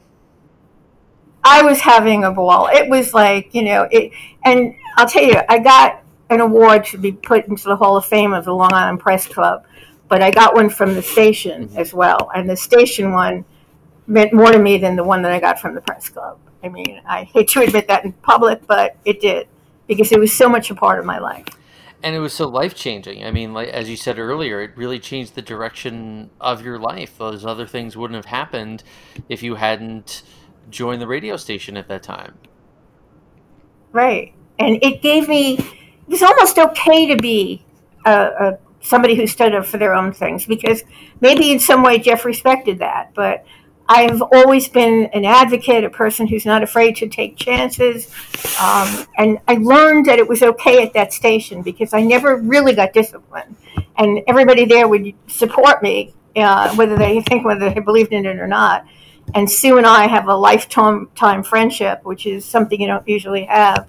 I 1.45 1.63
was 1.63 1.81
having 1.81 2.25
a 2.25 2.31
ball. 2.31 2.69
It 2.69 2.89
was 2.89 3.15
like 3.15 3.55
you 3.55 3.63
know 3.63 3.89
it, 3.91 4.13
and 4.45 4.75
I'll 4.97 5.09
tell 5.09 5.23
you, 5.23 5.41
I 5.49 5.59
got 5.59 6.03
an 6.31 6.41
award 6.41 6.85
to 6.87 6.99
be 6.99 7.13
put 7.13 7.47
into 7.47 7.65
the 7.65 7.77
Hall 7.77 7.97
of 7.97 8.05
Fame 8.05 8.33
of 8.33 8.45
the 8.45 8.55
Long 8.55 8.73
Island 8.73 9.01
Press 9.01 9.27
Club, 9.27 9.65
but 10.09 10.23
I 10.23 10.31
got 10.31 10.55
one 10.55 10.71
from 10.71 10.95
the 10.95 11.03
station 11.03 11.69
mm-hmm. 11.69 11.79
as 11.79 11.93
well, 11.93 12.31
and 12.35 12.49
the 12.49 12.57
station 12.57 13.13
one 13.13 13.45
meant 14.07 14.33
more 14.33 14.51
to 14.51 14.59
me 14.59 14.79
than 14.79 14.97
the 14.97 15.05
one 15.05 15.23
that 15.23 15.33
I 15.33 15.41
got 15.41 15.59
from 15.61 15.75
the 15.75 15.81
press 15.81 16.09
club. 16.09 16.39
I 16.65 16.69
mean, 16.69 17.01
I 17.07 17.25
hate 17.25 17.49
to 17.51 17.63
admit 17.63 17.89
that 17.89 18.05
in 18.05 18.13
public, 18.13 18.67
but 18.67 18.97
it 19.05 19.21
did 19.21 19.49
because 19.87 20.13
it 20.13 20.19
was 20.19 20.33
so 20.33 20.49
much 20.49 20.71
a 20.71 20.75
part 20.75 20.99
of 20.99 21.05
my 21.05 21.19
life 21.19 21.47
and 22.03 22.15
it 22.15 22.19
was 22.19 22.33
so 22.33 22.49
life 22.49 22.75
changing. 22.75 23.25
I 23.25 23.31
mean, 23.31 23.53
like 23.53 23.69
as 23.69 23.89
you 23.89 23.97
said 23.97 24.19
earlier, 24.19 24.61
it 24.61 24.77
really 24.77 24.99
changed 24.99 25.35
the 25.35 25.43
direction 25.43 26.31
of 26.41 26.65
your 26.65 26.79
life. 26.79 27.17
Those 27.19 27.45
other 27.45 27.67
things 27.67 27.97
wouldn't 27.97 28.17
have 28.17 28.27
happened 28.27 28.83
if 29.29 29.43
you 29.43 29.55
hadn't 29.55 30.23
joined 30.71 31.01
the 31.01 31.07
radio 31.07 31.37
station 31.37 31.77
at 31.77 31.89
that 31.89 32.03
time. 32.03 32.39
Right, 33.93 34.35
and 34.59 34.79
it 34.83 35.03
gave 35.03 35.29
me. 35.29 35.59
It 35.59 36.09
was 36.09 36.23
almost 36.23 36.59
okay 36.59 37.07
to 37.07 37.17
be 37.17 37.65
a, 38.05 38.13
a 38.13 38.59
somebody 38.81 39.15
who 39.15 39.27
stood 39.27 39.55
up 39.55 39.65
for 39.65 39.79
their 39.79 39.95
own 39.95 40.13
things 40.13 40.45
because 40.45 40.83
maybe 41.21 41.53
in 41.53 41.61
some 41.61 41.83
way 41.83 41.99
Jeff 41.99 42.25
respected 42.25 42.81
that, 42.81 43.13
but 43.15 43.45
I've 43.89 44.23
always 44.23 44.69
been 44.69 45.07
an 45.13 45.25
advocate, 45.25 45.85
a 45.85 45.91
person 45.91 46.27
who's 46.27 46.47
not 46.47 46.63
afraid 46.63 46.97
to 46.97 47.09
take 47.09 47.37
chances. 47.37 48.07
Um, 48.61 49.07
and 49.19 49.39
I 49.49 49.55
learned 49.55 50.07
that 50.07 50.19
it 50.19 50.29
was 50.29 50.43
okay 50.43 50.83
at 50.83 50.95
that 50.95 51.13
station 51.13 51.63
because 51.63 51.93
I 51.93 52.01
never 52.03 52.37
really 52.37 52.75
got 52.75 52.93
disciplined. 52.93 53.57
And 53.97 54.21
everybody 54.27 54.65
there 54.65 54.89
would 54.89 55.13
support 55.27 55.83
me, 55.83 56.15
uh, 56.37 56.75
whether 56.77 56.97
they 56.97 57.21
think 57.23 57.45
whether 57.45 57.71
they 57.71 57.81
believed 57.81 58.13
in 58.13 58.25
it 58.25 58.39
or 58.39 58.47
not. 58.47 58.87
And 59.35 59.51
Sue 59.51 59.79
and 59.79 59.87
I 59.87 60.07
have 60.07 60.29
a 60.29 60.35
lifetime 60.35 61.09
time 61.15 61.43
friendship, 61.43 62.05
which 62.05 62.27
is 62.27 62.45
something 62.45 62.81
you 62.81 62.87
don't 62.87 63.07
usually 63.07 63.45
have. 63.45 63.89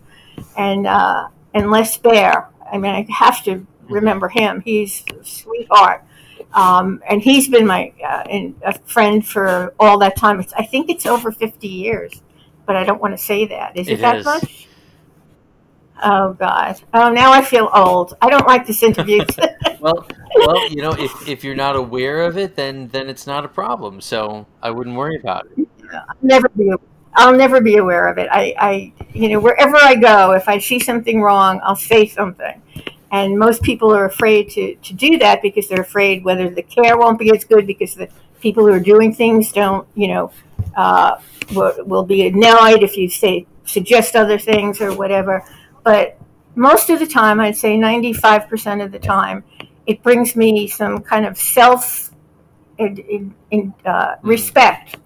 And 0.58 0.88
uh, 0.88 1.28
and 1.54 1.70
Les 1.70 1.98
Bear, 1.98 2.50
I 2.72 2.78
mean, 2.78 2.94
I 2.94 3.06
have 3.12 3.44
to 3.44 3.66
remember 3.90 4.30
him. 4.30 4.62
He's 4.62 5.04
a 5.20 5.24
sweetheart. 5.24 6.04
Um, 6.54 7.02
and 7.10 7.22
he's 7.22 7.48
been 7.48 7.66
my 7.66 7.94
uh, 8.06 8.24
a 8.64 8.80
friend 8.86 9.26
for 9.26 9.74
all 9.80 9.98
that 10.00 10.16
time. 10.16 10.40
It's, 10.40 10.54
I 10.54 10.64
think 10.64 10.90
it's 10.90 11.06
over 11.06 11.32
50 11.32 11.68
years, 11.68 12.22
but 12.66 12.76
I 12.76 12.84
don't 12.84 13.02
want 13.02 13.14
to 13.14 13.18
say 13.18 13.48
that. 13.48 13.76
Is 13.76 13.88
it, 13.88 13.94
it 13.94 14.02
that 14.02 14.18
is. 14.18 14.26
much? 14.26 14.68
Oh 16.04 16.34
God! 16.34 16.82
Oh, 16.94 17.10
now 17.12 17.32
I 17.32 17.42
feel 17.42 17.70
old. 17.74 18.18
I 18.22 18.30
don't 18.30 18.46
like 18.46 18.68
this 18.68 18.84
interview. 18.84 19.24
well, 19.80 20.06
well, 20.36 20.70
you 20.70 20.82
know, 20.82 20.92
if, 20.92 21.30
if 21.30 21.44
you're 21.44 21.56
not 21.56 21.78
aware 21.78 22.24
of 22.24 22.38
it, 22.38 22.56
then 22.56 22.90
then 22.90 23.10
it's 23.10 23.26
not 23.26 23.46
a 23.46 23.48
problem. 23.48 24.02
So 24.02 24.46
I 24.62 24.70
wouldn't 24.72 24.98
worry 24.98 25.18
about 25.18 25.48
it. 25.56 25.68
I'll 25.94 26.16
never 26.22 26.50
be. 26.50 26.74
I'll 27.16 27.36
never 27.36 27.62
be 27.62 27.78
aware 27.78 28.08
of 28.08 28.18
it. 28.18 28.28
I, 28.32 28.56
I, 28.58 28.94
you 29.14 29.30
know, 29.30 29.40
wherever 29.40 29.78
I 29.78 29.96
go, 29.96 30.32
if 30.32 30.48
I 30.48 30.58
see 30.58 30.80
something 30.80 31.22
wrong, 31.22 31.62
I'll 31.64 31.76
say 31.76 32.08
something. 32.08 32.62
And 33.12 33.38
most 33.38 33.62
people 33.62 33.94
are 33.94 34.06
afraid 34.06 34.50
to, 34.52 34.74
to 34.76 34.94
do 34.94 35.20
that 35.20 35.44
because 35.44 35.68
they're 35.68 35.82
afraid 35.82 36.24
whether 36.24 36.50
the 36.50 36.64
care 36.64 36.98
won't 36.98 37.20
be 37.20 37.32
as 37.32 37.46
good 37.46 37.68
because 37.68 37.94
the 37.94 38.10
people 38.42 38.66
who 38.66 38.74
are 38.74 38.80
doing 38.80 39.14
things 39.14 39.52
don't, 39.52 39.88
you 39.94 40.08
know, 40.08 40.32
uh, 40.76 41.22
will, 41.54 41.74
will 41.86 42.04
be 42.04 42.26
annoyed 42.26 42.82
if 42.82 42.98
you 42.98 43.08
say 43.08 43.46
suggest 43.66 44.16
other 44.16 44.40
things 44.40 44.82
or 44.82 44.96
whatever. 44.96 45.46
But 45.84 46.18
most 46.56 46.90
of 46.90 47.00
the 47.00 47.08
time, 47.08 47.40
I'd 47.40 47.58
say 47.58 47.78
95% 47.78 48.84
of 48.84 48.92
the 48.92 49.00
time, 49.00 49.44
it 49.86 50.02
brings 50.04 50.36
me 50.36 50.68
some 50.68 51.02
kind 51.02 51.26
of 51.26 51.38
self 51.38 52.12
in, 52.78 53.34
in, 53.52 53.74
uh, 53.86 54.16
respect. 54.22 54.98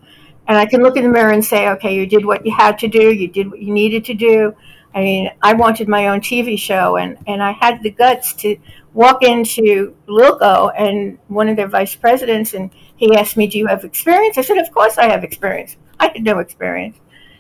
And 0.48 0.58
I 0.58 0.66
can 0.66 0.82
look 0.82 0.96
in 0.96 1.04
the 1.04 1.10
mirror 1.10 1.32
and 1.32 1.44
say, 1.44 1.70
okay, 1.70 1.94
you 1.94 2.06
did 2.06 2.26
what 2.26 2.46
you 2.46 2.54
had 2.56 2.80
to 2.80 2.88
do, 2.88 3.12
you 3.12 3.28
did 3.28 3.52
what 3.52 3.60
you 3.60 3.74
needed 3.74 4.06
to 4.06 4.14
do. 4.14 4.56
I 4.96 5.02
mean, 5.02 5.32
I 5.42 5.54
wanted 5.54 5.88
my 5.88 6.08
own 6.08 6.22
TV 6.22 6.58
show, 6.58 6.96
and, 6.96 7.18
and 7.28 7.44
I 7.44 7.52
had 7.52 7.84
the 7.84 7.92
guts 7.92 8.34
to 8.36 8.58
walk 8.94 9.22
into 9.22 9.96
Lilco 10.08 10.72
and 10.76 11.20
one 11.28 11.50
of 11.50 11.56
their 11.56 11.68
vice 11.68 11.96
presidents, 11.96 12.54
and 12.54 12.72
he 12.96 13.16
asked 13.16 13.38
me, 13.38 13.48
Do 13.48 13.58
you 13.58 13.68
have 13.68 13.84
experience? 13.84 14.38
I 14.38 14.42
said, 14.42 14.58
Of 14.58 14.72
course 14.72 14.98
I 14.98 15.10
have 15.10 15.24
experience. 15.24 15.76
I 16.00 16.08
had 16.08 16.24
no 16.24 16.40
experience. 16.40 16.98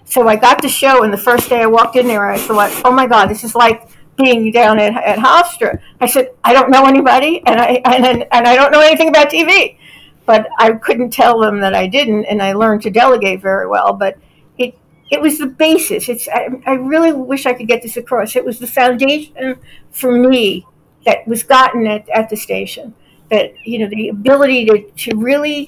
So 0.08 0.26
I 0.26 0.38
got 0.38 0.62
the 0.62 0.70
show, 0.70 1.04
and 1.04 1.12
the 1.12 1.18
first 1.18 1.50
day 1.50 1.62
I 1.62 1.66
walked 1.66 1.98
in 1.98 2.08
there, 2.08 2.32
I 2.32 2.38
thought, 2.38 2.72
Oh 2.86 2.92
my 2.92 3.08
God, 3.08 3.28
this 3.28 3.44
is 3.44 3.54
like 3.56 3.90
being 4.16 4.52
down 4.52 4.80
at, 4.80 4.94
at 5.04 5.20
Hofstra. 5.20 5.82
I 6.00 6.08
said, 6.08 6.32
I 6.46 6.54
don't 6.54 6.72
know 6.72 6.86
anybody, 6.86 7.44
and 7.46 7.60
I, 7.60 7.82
and, 7.84 8.26
and 8.32 8.48
I 8.48 8.56
don't 8.56 8.72
know 8.72 8.80
anything 8.80 9.10
about 9.10 9.30
TV. 9.30 9.78
But 10.26 10.48
I 10.60 10.72
couldn't 10.72 11.12
tell 11.12 11.40
them 11.40 11.60
that 11.60 11.74
I 11.76 11.88
didn't, 11.88 12.26
and 12.26 12.42
I 12.42 12.54
learned 12.54 12.84
to 12.84 12.90
delegate 12.90 13.42
very 13.42 13.68
well. 13.68 13.94
But 13.94 14.18
it, 14.58 14.78
it 15.12 15.22
was 15.22 15.40
the 15.40 15.48
basis. 15.48 16.08
It's, 16.08 16.28
I, 16.30 16.50
I 16.66 16.74
really 16.74 17.12
wish 17.12 17.46
I 17.46 17.54
could 17.54 17.68
get 17.68 17.82
this 17.82 17.98
across. 17.98 18.38
It 18.38 18.46
was 18.46 18.60
the 18.60 18.68
foundation 18.68 19.60
for 19.92 20.12
me 20.12 20.66
that 21.06 21.28
was 21.28 21.44
gotten 21.44 21.86
at, 21.86 22.08
at 22.10 22.30
the 22.30 22.38
station. 22.38 22.96
That, 23.30 23.54
you 23.66 23.80
know, 23.80 23.90
the 23.90 24.08
ability 24.08 24.66
to, 24.68 24.90
to 24.90 25.18
really 25.18 25.68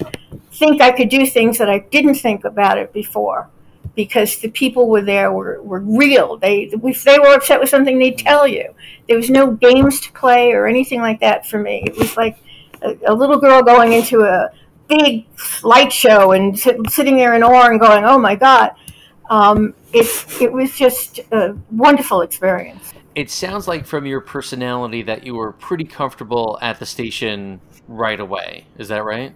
think 0.52 0.80
I 0.80 0.92
could 0.92 1.10
do 1.10 1.26
things 1.26 1.58
that 1.58 1.68
I 1.68 1.80
didn't 1.80 2.14
think 2.14 2.44
about 2.44 2.78
it 2.78 2.90
before 2.94 3.50
because 3.94 4.38
the 4.38 4.50
people 4.50 4.88
were 4.88 5.02
there 5.02 5.32
were, 5.32 5.62
were 5.62 5.80
real. 5.80 6.36
They 6.36 6.70
if 6.72 7.04
they 7.04 7.18
were 7.18 7.34
upset 7.34 7.60
with 7.60 7.68
something, 7.68 7.98
they'd 7.98 8.18
tell 8.18 8.46
you. 8.46 8.74
There 9.08 9.16
was 9.16 9.30
no 9.30 9.52
games 9.52 10.00
to 10.00 10.12
play 10.12 10.52
or 10.52 10.66
anything 10.66 11.00
like 11.00 11.20
that 11.20 11.46
for 11.46 11.58
me. 11.58 11.82
It 11.86 11.96
was 11.96 12.16
like 12.16 12.38
a, 12.82 12.96
a 13.06 13.14
little 13.14 13.38
girl 13.38 13.62
going 13.62 13.92
into 13.92 14.22
a 14.22 14.50
big 14.88 15.26
light 15.62 15.92
show 15.92 16.32
and 16.32 16.58
sit, 16.58 16.76
sitting 16.90 17.16
there 17.16 17.34
in 17.34 17.42
awe 17.42 17.68
and 17.68 17.80
going, 17.80 18.04
"Oh 18.04 18.18
my 18.18 18.36
God!" 18.36 18.72
Um, 19.28 19.74
it 19.92 20.06
it 20.40 20.52
was 20.52 20.76
just 20.76 21.20
a 21.32 21.56
wonderful 21.70 22.22
experience 22.22 22.92
it 23.14 23.30
sounds 23.30 23.66
like 23.66 23.86
from 23.86 24.06
your 24.06 24.20
personality 24.20 25.02
that 25.02 25.26
you 25.26 25.34
were 25.34 25.52
pretty 25.52 25.84
comfortable 25.84 26.58
at 26.62 26.78
the 26.78 26.86
station 26.86 27.60
right 27.88 28.20
away. 28.20 28.66
Is 28.78 28.88
that 28.88 29.04
right? 29.04 29.34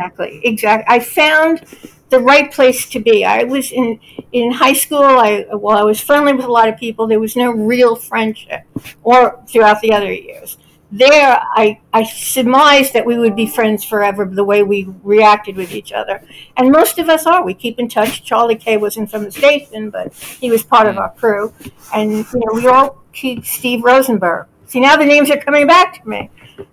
Exactly. 0.00 0.40
Exactly. 0.44 0.84
I 0.88 1.00
found 1.00 1.64
the 2.08 2.20
right 2.20 2.50
place 2.52 2.88
to 2.90 3.00
be. 3.00 3.24
I 3.24 3.44
was 3.44 3.70
in 3.70 4.00
in 4.32 4.52
high 4.52 4.72
school. 4.72 5.02
I 5.04 5.46
well, 5.52 5.76
I 5.76 5.82
was 5.82 6.00
friendly 6.00 6.32
with 6.32 6.44
a 6.44 6.50
lot 6.52 6.68
of 6.68 6.76
people. 6.78 7.06
There 7.06 7.20
was 7.20 7.36
no 7.36 7.50
real 7.50 7.96
friendship, 7.96 8.62
or 9.02 9.42
throughout 9.46 9.80
the 9.80 9.92
other 9.92 10.12
years 10.12 10.56
there 10.92 11.40
I, 11.54 11.80
I 11.92 12.02
surmised 12.02 12.94
that 12.94 13.06
we 13.06 13.16
would 13.16 13.36
be 13.36 13.46
friends 13.46 13.84
forever 13.84 14.24
the 14.24 14.42
way 14.42 14.64
we 14.64 14.88
reacted 15.04 15.56
with 15.56 15.72
each 15.72 15.92
other 15.92 16.20
and 16.56 16.72
most 16.72 16.98
of 16.98 17.08
us 17.08 17.26
are 17.26 17.44
we 17.44 17.54
keep 17.54 17.78
in 17.78 17.88
touch 17.88 18.24
charlie 18.24 18.56
k 18.56 18.76
wasn't 18.76 19.08
from 19.08 19.22
the 19.22 19.30
station 19.30 19.90
but 19.90 20.12
he 20.12 20.50
was 20.50 20.64
part 20.64 20.88
of 20.88 20.98
our 20.98 21.10
crew 21.12 21.52
and 21.94 22.10
you 22.10 22.40
know 22.40 22.52
we 22.54 22.66
all 22.66 23.04
keep 23.12 23.44
steve 23.44 23.84
rosenberg 23.84 24.48
see 24.66 24.80
now 24.80 24.96
the 24.96 25.04
names 25.04 25.30
are 25.30 25.36
coming 25.36 25.64
back 25.64 26.02
to 26.02 26.08
me 26.08 26.28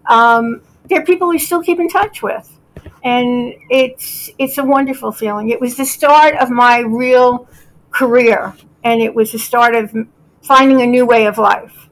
um, 0.08 0.62
they're 0.90 1.06
people 1.06 1.28
we 1.28 1.38
still 1.38 1.62
keep 1.62 1.80
in 1.80 1.88
touch 1.88 2.24
with 2.24 2.57
and 3.04 3.54
it's 3.70 4.30
it's 4.38 4.58
a 4.58 4.64
wonderful 4.64 5.12
feeling 5.12 5.50
it 5.50 5.60
was 5.60 5.78
the 5.78 5.86
start 5.86 6.36
of 6.36 6.50
my 6.50 6.80
real 6.80 7.48
career 7.92 8.54
and 8.84 9.02
it 9.02 9.14
was 9.14 9.32
the 9.32 9.40
start 9.40 9.76
of 9.76 9.94
finding 10.42 10.82
a 10.82 10.86
new 10.86 11.06
way 11.06 11.26
of 11.26 11.38
life 11.38 11.88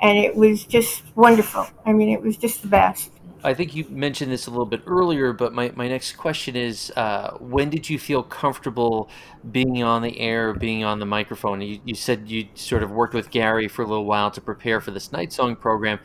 and 0.00 0.18
it 0.18 0.34
was 0.34 0.64
just 0.64 1.02
wonderful. 1.14 1.66
I 1.84 1.92
mean, 1.92 2.10
it 2.10 2.22
was 2.22 2.36
just 2.36 2.62
the 2.62 2.68
best. 2.68 3.10
I 3.42 3.54
think 3.54 3.74
you 3.74 3.86
mentioned 3.88 4.30
this 4.30 4.46
a 4.46 4.50
little 4.50 4.66
bit 4.66 4.82
earlier, 4.86 5.32
but 5.32 5.52
my, 5.52 5.72
my 5.74 5.88
next 5.88 6.12
question 6.12 6.56
is 6.56 6.92
uh, 6.96 7.36
when 7.38 7.70
did 7.70 7.88
you 7.88 7.98
feel 7.98 8.22
comfortable 8.22 9.08
being 9.50 9.82
on 9.82 10.02
the 10.02 10.18
air, 10.20 10.52
being 10.52 10.84
on 10.84 10.98
the 10.98 11.06
microphone? 11.06 11.60
You, 11.60 11.80
you 11.84 11.94
said 11.94 12.28
you 12.28 12.48
sort 12.54 12.82
of 12.82 12.90
worked 12.90 13.14
with 13.14 13.30
Gary 13.30 13.68
for 13.68 13.82
a 13.82 13.86
little 13.86 14.04
while 14.04 14.30
to 14.32 14.40
prepare 14.40 14.80
for 14.80 14.90
this 14.90 15.12
night 15.12 15.32
song 15.32 15.56
program. 15.56 15.98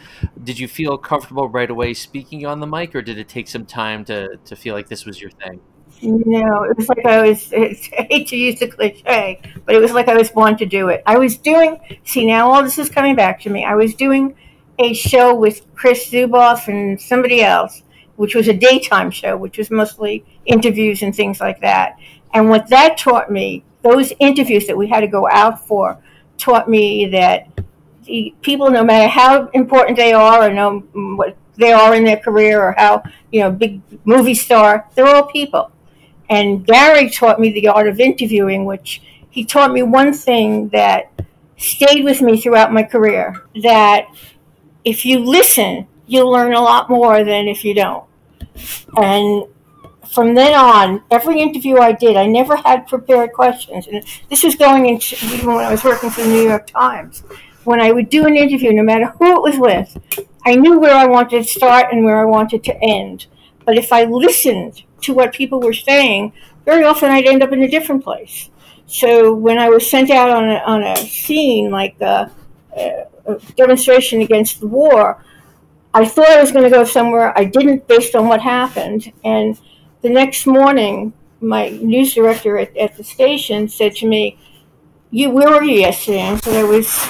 Did 0.43 0.60
you 0.60 0.67
feel 0.67 0.98
comfortable 0.98 1.50
right 1.50 1.69
away 1.69 1.93
speaking 1.93 2.45
on 2.45 2.60
the 2.60 2.67
mic, 2.67 2.95
or 2.95 3.02
did 3.02 3.17
it 3.17 3.28
take 3.28 3.48
some 3.48 3.65
time 3.65 4.06
to, 4.06 4.38
to 4.45 4.56
feel 4.56 4.74
like 4.74 4.88
this 4.88 5.06
was 5.06 5.19
your 5.19 5.32
thing? 5.32 5.60
No, 6.02 6.63
it 6.63 6.78
was 6.78 6.89
like 6.89 7.06
I 7.06 7.30
was, 7.30 7.54
I 7.54 8.08
hate 8.10 8.28
to 8.30 8.38
use 8.38 8.60
the 8.60 8.67
cliche, 8.67 9.41
but 9.65 9.76
it 9.76 9.80
was 9.80 9.91
like 9.91 10.08
I 10.08 10.15
was 10.15 10.30
born 10.30 10.58
to 10.58 10.65
do 10.65 10.89
it. 10.89 11.04
I 11.06 11.17
was 11.17 11.38
doing, 11.38 11.80
see, 12.04 12.26
now 12.26 12.52
all 12.52 12.63
this 12.63 12.78
is 12.78 12.89
coming 12.89 13.15
back 13.15 13.41
to 13.41 13.50
me. 13.50 13.65
I 13.65 13.76
was 13.76 13.95
doing 13.95 14.36
a 14.79 14.93
show 14.93 15.33
with 15.33 15.65
Chris 15.75 16.09
Zuboff 16.09 16.67
and 16.67 16.99
somebody 16.99 17.41
else, 17.41 17.83
which 18.15 18.35
was 18.35 18.47
a 18.47 18.53
daytime 18.53 19.11
show, 19.11 19.38
which 19.38 19.57
was 19.57 19.71
mostly 19.71 20.25
interviews 20.45 21.01
and 21.01 21.15
things 21.15 21.39
like 21.39 21.61
that. 21.61 21.97
And 22.33 22.49
what 22.49 22.67
that 22.69 22.97
taught 22.97 23.31
me, 23.31 23.63
those 23.81 24.11
interviews 24.19 24.67
that 24.67 24.77
we 24.77 24.88
had 24.88 25.01
to 25.01 25.07
go 25.07 25.27
out 25.29 25.65
for, 25.67 25.97
taught 26.38 26.69
me 26.69 27.07
that 27.07 27.47
the 28.03 28.35
people, 28.41 28.69
no 28.69 28.83
matter 28.83 29.07
how 29.07 29.47
important 29.49 29.97
they 29.97 30.13
are 30.13 30.49
or 30.49 30.79
what 31.15 31.38
they 31.55 31.71
are 31.71 31.95
in 31.95 32.03
their 32.03 32.17
career 32.17 32.61
or 32.61 32.73
how, 32.77 33.01
you 33.31 33.41
know, 33.41 33.51
big 33.51 33.81
movie 34.03 34.33
star, 34.33 34.88
they're 34.95 35.07
all 35.07 35.23
people 35.27 35.71
and 36.29 36.65
Gary 36.65 37.09
taught 37.09 37.39
me 37.39 37.51
the 37.51 37.67
art 37.67 37.88
of 37.88 37.99
interviewing, 37.99 38.65
which 38.65 39.01
he 39.29 39.45
taught 39.45 39.71
me 39.71 39.83
one 39.83 40.13
thing 40.13 40.69
that 40.69 41.11
stayed 41.57 42.03
with 42.03 42.21
me 42.21 42.39
throughout 42.39 42.73
my 42.73 42.83
career 42.83 43.43
that 43.61 44.07
if 44.86 45.06
you 45.06 45.19
listen, 45.19 45.88
you'll 46.06 46.32
learn 46.32 46.54
a 46.54 46.62
lot 46.62 46.89
more 46.89 47.24
than 47.24 47.48
if 47.48 47.65
you 47.65 47.74
don't. 47.74 48.06
And 48.95 49.45
from 50.13 50.36
then 50.36 50.54
on, 50.54 51.04
every 51.12 51.41
interview 51.41 51.78
I 51.78 51.91
did, 51.91 52.15
I 52.15 52.28
never 52.28 52.56
had 52.56 52.88
prepared 52.88 53.34
questions. 53.34 53.88
And 53.88 54.04
this 54.30 54.43
was 54.43 54.56
going 54.56 54.86
into 54.86 55.17
even 55.26 55.48
when 55.48 55.65
I 55.65 55.71
was 55.71 55.84
working 55.84 56.10
for 56.10 56.21
the 56.21 56.28
New 56.28 56.48
York 56.48 56.67
Times. 56.67 57.24
When 57.63 57.82
I 57.82 57.91
would 57.91 58.10
do 58.10 58.28
an 58.28 58.36
interview, 58.36 58.71
no 58.71 58.84
matter 58.84 59.08
who 59.08 59.36
it 59.36 59.41
was 59.41 59.58
with, 59.58 59.98
I 60.45 60.56
knew 60.56 60.80
where 60.80 60.95
I 60.95 61.08
wanted 61.08 61.43
to 61.43 61.50
start 61.50 61.91
and 61.91 62.06
where 62.06 62.19
I 62.19 62.26
wanted 62.26 62.63
to 62.65 62.78
end. 62.82 63.26
But 63.65 63.78
if 63.78 63.91
I 63.91 64.04
listened 64.04 64.84
to 65.02 65.13
what 65.13 65.34
people 65.34 65.60
were 65.60 65.74
saying, 65.74 66.34
very 66.63 66.84
often 66.84 67.10
I'd 67.10 67.26
end 67.26 67.41
up 67.41 67.52
in 67.52 67.63
a 67.63 67.67
different 67.67 68.04
place. 68.04 68.52
So 68.86 69.34
when 69.34 69.58
I 69.58 69.69
was 69.69 69.89
sent 69.89 70.12
out 70.12 70.30
on 70.30 70.48
a, 70.48 70.58
on 70.58 70.84
a 70.84 70.95
scene 70.98 71.71
like 71.71 72.00
a, 72.02 72.32
a 72.75 73.39
demonstration 73.55 74.21
against 74.21 74.59
the 74.59 74.67
war, 74.67 75.23
I 75.93 76.05
thought 76.05 76.29
I 76.29 76.41
was 76.41 76.51
going 76.51 76.63
to 76.63 76.69
go 76.69 76.83
somewhere. 76.83 77.38
I 77.38 77.45
didn't, 77.45 77.88
based 77.88 78.15
on 78.15 78.27
what 78.27 78.41
happened. 78.41 79.11
And 79.23 79.59
the 80.01 80.09
next 80.09 80.45
morning, 80.45 81.13
my 81.41 81.69
news 81.69 82.13
director 82.13 82.57
at, 82.57 82.75
at 82.77 82.97
the 82.97 83.03
station 83.03 83.67
said 83.67 83.95
to 83.97 84.07
me, 84.07 84.38
"You 85.11 85.29
where 85.29 85.49
were 85.49 85.63
you 85.63 85.79
yesterday?" 85.79 86.21
And 86.21 86.43
so 86.43 86.51
I 86.51 86.63
was, 86.63 87.05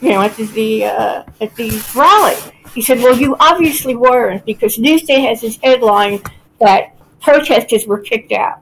you 0.00 0.10
know, 0.10 0.22
at 0.22 0.36
the 0.36 0.84
uh, 0.84 1.24
at 1.40 1.54
the 1.56 1.82
rally. 1.94 2.36
He 2.74 2.82
said, 2.82 2.98
"Well, 2.98 3.16
you 3.16 3.36
obviously 3.40 3.96
weren't 3.96 4.44
because 4.44 4.76
Newsday 4.76 5.26
has 5.28 5.40
this 5.40 5.58
headline 5.62 6.20
that 6.60 6.96
protesters 7.20 7.86
were 7.86 7.98
kicked 7.98 8.32
out. 8.32 8.60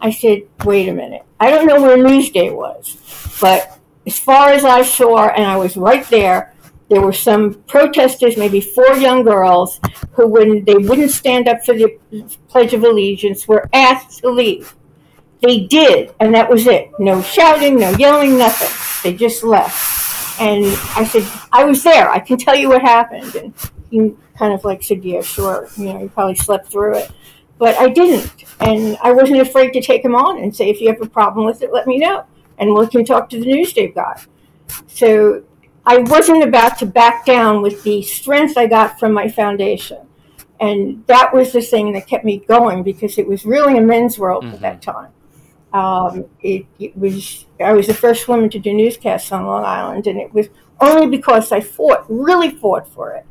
I 0.00 0.10
said, 0.10 0.42
wait 0.64 0.88
a 0.88 0.92
minute. 0.92 1.22
I 1.40 1.50
don't 1.50 1.66
know 1.66 1.80
where 1.80 1.96
Newsday 1.96 2.54
was, 2.54 3.38
but 3.40 3.78
as 4.06 4.18
far 4.18 4.50
as 4.50 4.64
I 4.64 4.82
saw, 4.82 5.28
and 5.28 5.44
I 5.44 5.56
was 5.56 5.76
right 5.76 6.06
there, 6.08 6.54
there 6.90 7.00
were 7.00 7.12
some 7.12 7.54
protesters, 7.66 8.36
maybe 8.36 8.60
four 8.60 8.94
young 8.96 9.22
girls, 9.22 9.80
who, 10.12 10.26
when 10.26 10.64
they 10.64 10.74
wouldn't 10.74 11.10
stand 11.10 11.48
up 11.48 11.64
for 11.64 11.74
the 11.74 11.98
Pledge 12.48 12.74
of 12.74 12.84
Allegiance, 12.84 13.48
were 13.48 13.68
asked 13.72 14.20
to 14.20 14.30
leave. 14.30 14.74
They 15.40 15.60
did, 15.60 16.14
and 16.20 16.34
that 16.34 16.48
was 16.48 16.66
it. 16.66 16.90
No 16.98 17.22
shouting, 17.22 17.78
no 17.78 17.90
yelling, 17.92 18.38
nothing. 18.38 18.68
They 19.02 19.16
just 19.16 19.42
left. 19.42 20.40
And 20.40 20.64
I 20.96 21.04
said, 21.04 21.26
I 21.52 21.64
was 21.64 21.82
there. 21.82 22.08
I 22.10 22.18
can 22.18 22.36
tell 22.36 22.56
you 22.56 22.68
what 22.68 22.82
happened. 22.82 23.34
And 23.34 23.54
he 23.90 24.14
kind 24.38 24.52
of 24.52 24.64
like 24.64 24.82
said, 24.82 25.04
yeah, 25.04 25.22
sure. 25.22 25.68
You 25.76 25.84
know, 25.84 26.00
you 26.02 26.08
probably 26.08 26.34
slept 26.34 26.70
through 26.70 26.98
it. 26.98 27.10
But 27.58 27.76
I 27.76 27.88
didn't. 27.88 28.44
And 28.60 28.98
I 29.02 29.12
wasn't 29.12 29.40
afraid 29.40 29.72
to 29.72 29.80
take 29.80 30.04
him 30.04 30.14
on 30.14 30.42
and 30.42 30.54
say, 30.54 30.70
if 30.70 30.80
you 30.80 30.88
have 30.88 31.00
a 31.00 31.08
problem 31.08 31.46
with 31.46 31.62
it, 31.62 31.72
let 31.72 31.86
me 31.86 31.98
know. 31.98 32.24
And 32.58 32.74
we 32.74 32.86
can 32.86 33.04
talk 33.04 33.28
to 33.30 33.40
the 33.40 33.46
news 33.46 33.72
they've 33.74 33.94
got. 33.94 34.26
So 34.86 35.44
I 35.84 35.98
wasn't 35.98 36.42
about 36.42 36.78
to 36.78 36.86
back 36.86 37.26
down 37.26 37.62
with 37.62 37.82
the 37.82 38.02
strength 38.02 38.56
I 38.56 38.66
got 38.66 38.98
from 38.98 39.12
my 39.12 39.28
foundation. 39.28 40.06
And 40.60 41.04
that 41.06 41.34
was 41.34 41.52
the 41.52 41.60
thing 41.60 41.92
that 41.92 42.06
kept 42.06 42.24
me 42.24 42.38
going 42.38 42.82
because 42.82 43.18
it 43.18 43.26
was 43.26 43.44
really 43.44 43.76
a 43.76 43.80
men's 43.80 44.18
world 44.18 44.44
mm-hmm. 44.44 44.54
at 44.54 44.60
that 44.60 44.82
time. 44.82 45.10
Um, 45.72 46.26
it, 46.40 46.66
it, 46.78 46.96
was 46.96 47.46
I 47.58 47.72
was 47.72 47.88
the 47.88 47.94
first 47.94 48.28
woman 48.28 48.48
to 48.50 48.60
do 48.60 48.72
newscasts 48.72 49.32
on 49.32 49.44
Long 49.44 49.64
Island, 49.64 50.06
and 50.06 50.20
it 50.20 50.32
was 50.32 50.46
only 50.80 51.08
because 51.08 51.50
I 51.50 51.60
fought, 51.60 52.04
really 52.08 52.50
fought 52.50 52.86
for 52.86 53.12
it. 53.12 53.26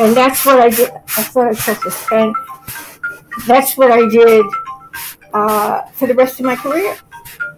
And 0.00 0.16
that's 0.16 0.46
what 0.46 0.58
I 0.58 0.70
did. 0.70 0.90
I 0.90 1.22
thought 1.22 1.48
I 1.48 1.74
this 1.74 2.06
pen 2.06 2.32
that's 3.46 3.76
what 3.76 3.90
I 3.90 4.08
did 4.08 4.46
uh, 5.32 5.82
for 5.92 6.06
the 6.06 6.14
rest 6.14 6.40
of 6.40 6.46
my 6.46 6.56
career. 6.56 6.96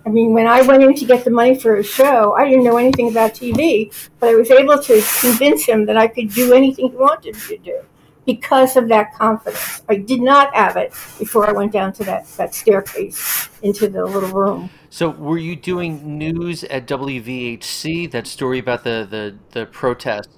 I 0.07 0.09
mean, 0.09 0.33
when 0.33 0.47
I 0.47 0.63
went 0.63 0.85
in 0.85 0.95
to 0.95 1.05
get 1.05 1.25
the 1.25 1.33
money 1.33 1.59
for 1.59 1.77
a 1.77 1.83
show, 1.83 2.33
I 2.35 2.49
didn't 2.49 2.63
know 2.63 2.77
anything 2.77 3.09
about 3.09 3.35
TV, 3.35 3.93
but 4.21 4.29
I 4.29 4.37
was 4.37 4.53
able 4.53 4.81
to 4.81 5.03
convince 5.21 5.67
him 5.67 5.85
that 5.87 5.97
I 5.97 6.07
could 6.07 6.33
do 6.33 6.55
anything 6.55 6.91
he 6.91 6.97
wanted 6.97 7.35
me 7.35 7.41
to 7.41 7.59
do 7.59 7.81
because 8.25 8.77
of 8.77 8.89
that 8.89 9.15
confidence. 9.15 9.83
I 9.89 9.97
did 9.97 10.21
not 10.21 10.55
have 10.55 10.77
it 10.77 10.91
before 11.19 11.49
I 11.49 11.53
went 11.53 11.73
down 11.73 11.93
to 11.95 12.05
that, 12.05 12.29
that 12.37 12.55
staircase 12.55 13.49
into 13.63 13.89
the 13.89 14.05
little 14.05 14.31
room. 14.31 14.71
So, 14.91 15.11
were 15.11 15.39
you 15.39 15.57
doing 15.57 16.17
news 16.17 16.63
at 16.65 16.87
WVHC? 16.87 18.09
That 18.13 18.29
story 18.29 18.61
about 18.61 18.85
the 18.85 19.07
the, 19.11 19.37
the 19.51 19.67
protest. 19.67 20.31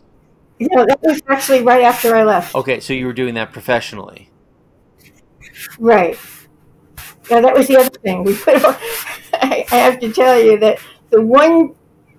No, 0.58 0.86
that 0.86 0.98
was 1.02 1.20
actually 1.28 1.62
right 1.62 1.82
after 1.82 2.16
I 2.16 2.24
left. 2.24 2.54
Okay, 2.54 2.80
so 2.80 2.94
you 2.94 3.06
were 3.06 3.12
doing 3.12 3.34
that 3.34 3.52
professionally. 3.52 4.30
Right. 5.78 6.18
Yeah, 7.30 7.40
that 7.40 7.54
was 7.54 7.68
the 7.68 7.76
other 7.76 7.90
thing. 7.90 8.24
We 8.24 8.36
put. 8.36 8.56
I 9.40 9.64
have 9.70 10.00
to 10.00 10.12
tell 10.12 10.40
you 10.40 10.58
that 10.58 10.78
the 11.10 11.22
one 11.22 11.74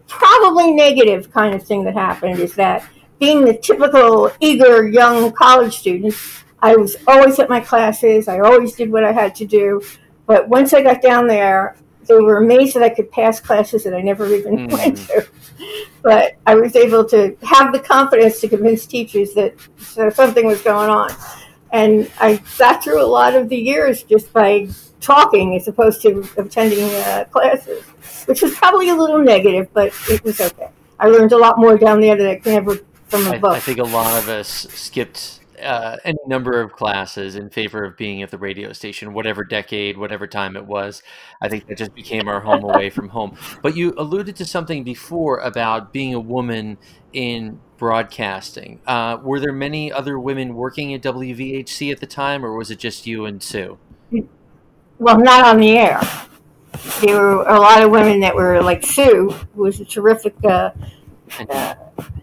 probably 0.07 0.71
negative 0.71 1.31
kind 1.31 1.53
of 1.53 1.63
thing 1.63 1.83
that 1.83 1.93
happened 1.93 2.39
is 2.39 2.55
that 2.55 2.87
being 3.19 3.45
the 3.45 3.57
typical 3.57 4.31
eager 4.39 4.87
young 4.87 5.31
college 5.31 5.77
student, 5.77 6.15
I 6.61 6.75
was 6.75 6.95
always 7.07 7.39
at 7.39 7.49
my 7.49 7.59
classes. 7.59 8.27
I 8.27 8.39
always 8.39 8.73
did 8.75 8.91
what 8.91 9.03
I 9.03 9.11
had 9.11 9.35
to 9.35 9.45
do. 9.45 9.81
But 10.25 10.47
once 10.47 10.73
I 10.73 10.81
got 10.81 11.01
down 11.01 11.27
there, 11.27 11.75
they 12.07 12.15
were 12.15 12.37
amazed 12.37 12.75
that 12.75 12.83
I 12.83 12.89
could 12.89 13.11
pass 13.11 13.39
classes 13.39 13.83
that 13.83 13.93
I 13.93 14.01
never 14.01 14.27
even 14.33 14.67
mm. 14.67 14.71
went 14.71 14.97
to. 15.07 15.27
But 16.01 16.37
I 16.45 16.55
was 16.55 16.75
able 16.75 17.05
to 17.05 17.35
have 17.43 17.71
the 17.71 17.79
confidence 17.79 18.39
to 18.41 18.47
convince 18.47 18.85
teachers 18.85 19.33
that 19.33 19.55
something 20.13 20.45
was 20.45 20.61
going 20.61 20.89
on. 20.89 21.11
And 21.71 22.09
I 22.19 22.41
got 22.57 22.83
through 22.83 23.01
a 23.01 23.05
lot 23.05 23.35
of 23.35 23.49
the 23.49 23.57
years 23.57 24.03
just 24.03 24.33
by 24.33 24.69
talking 25.01 25.55
as 25.55 25.67
opposed 25.67 26.01
to 26.01 26.27
attending 26.37 26.83
uh, 26.83 27.25
classes, 27.31 27.83
which 28.25 28.41
was 28.41 28.53
probably 28.55 28.89
a 28.89 28.95
little 28.95 29.19
negative, 29.19 29.67
but 29.73 29.93
it 30.09 30.23
was 30.23 30.39
okay. 30.41 30.69
I 30.99 31.07
learned 31.07 31.31
a 31.31 31.37
lot 31.37 31.57
more 31.57 31.77
down 31.77 32.01
there 32.01 32.17
than 32.17 32.27
I 32.27 32.35
can 32.35 32.53
ever 32.53 32.75
from 33.07 33.27
a 33.27 33.31
I, 33.31 33.37
book. 33.37 33.55
I 33.55 33.59
think 33.59 33.79
a 33.79 33.83
lot 33.83 34.21
of 34.21 34.29
us 34.29 34.49
skipped 34.49 35.39
uh, 35.61 35.97
any 36.03 36.19
number 36.25 36.61
of 36.61 36.71
classes 36.73 37.35
in 37.35 37.49
favor 37.49 37.83
of 37.83 37.97
being 37.97 38.21
at 38.21 38.31
the 38.31 38.37
radio 38.37 38.73
station, 38.73 39.13
whatever 39.13 39.43
decade, 39.43 39.97
whatever 39.97 40.27
time 40.27 40.55
it 40.55 40.65
was. 40.65 41.03
I 41.41 41.49
think 41.49 41.67
that 41.67 41.77
just 41.77 41.93
became 41.93 42.27
our 42.27 42.39
home 42.39 42.63
away 42.63 42.89
from 42.89 43.09
home. 43.09 43.37
But 43.61 43.75
you 43.75 43.93
alluded 43.97 44.35
to 44.37 44.45
something 44.45 44.83
before 44.83 45.39
about 45.39 45.91
being 45.91 46.13
a 46.13 46.19
woman 46.19 46.77
in 47.13 47.59
broadcasting. 47.77 48.79
Uh, 48.85 49.17
were 49.21 49.39
there 49.39 49.53
many 49.53 49.91
other 49.91 50.19
women 50.19 50.55
working 50.55 50.93
at 50.93 51.01
WVHC 51.01 51.91
at 51.91 51.99
the 51.99 52.07
time, 52.07 52.45
or 52.45 52.55
was 52.55 52.71
it 52.71 52.79
just 52.79 53.07
you 53.07 53.25
and 53.25 53.41
Sue? 53.41 53.77
Well, 54.99 55.17
not 55.17 55.45
on 55.45 55.59
the 55.59 55.77
air. 55.77 56.01
There 57.01 57.19
were 57.19 57.43
a 57.43 57.59
lot 57.59 57.81
of 57.81 57.89
women 57.89 58.19
that 58.19 58.35
were 58.35 58.61
like 58.61 58.85
Sue, 58.85 59.29
who 59.55 59.63
was 59.63 59.79
a 59.79 59.85
terrific 59.85 60.35
uh, 60.43 60.71
uh, 61.49 61.75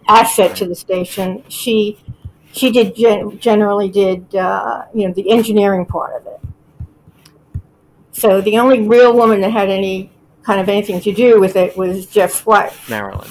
asset 0.07 0.55
to 0.57 0.67
the 0.67 0.75
station. 0.75 1.43
She 1.49 1.97
she 2.51 2.71
did 2.71 2.95
gen- 2.95 3.39
generally 3.39 3.89
did 3.89 4.35
uh, 4.35 4.85
you 4.93 5.07
know 5.07 5.13
the 5.13 5.29
engineering 5.31 5.85
part 5.85 6.21
of 6.21 6.27
it. 6.27 7.61
So 8.11 8.41
the 8.41 8.57
only 8.57 8.87
real 8.87 9.15
woman 9.15 9.41
that 9.41 9.51
had 9.51 9.69
any 9.69 10.11
kind 10.43 10.59
of 10.61 10.69
anything 10.69 11.01
to 11.01 11.11
do 11.11 11.39
with 11.39 11.55
it 11.55 11.75
was 11.77 12.05
Jeff's 12.05 12.45
wife, 12.45 12.87
Marilyn. 12.89 13.29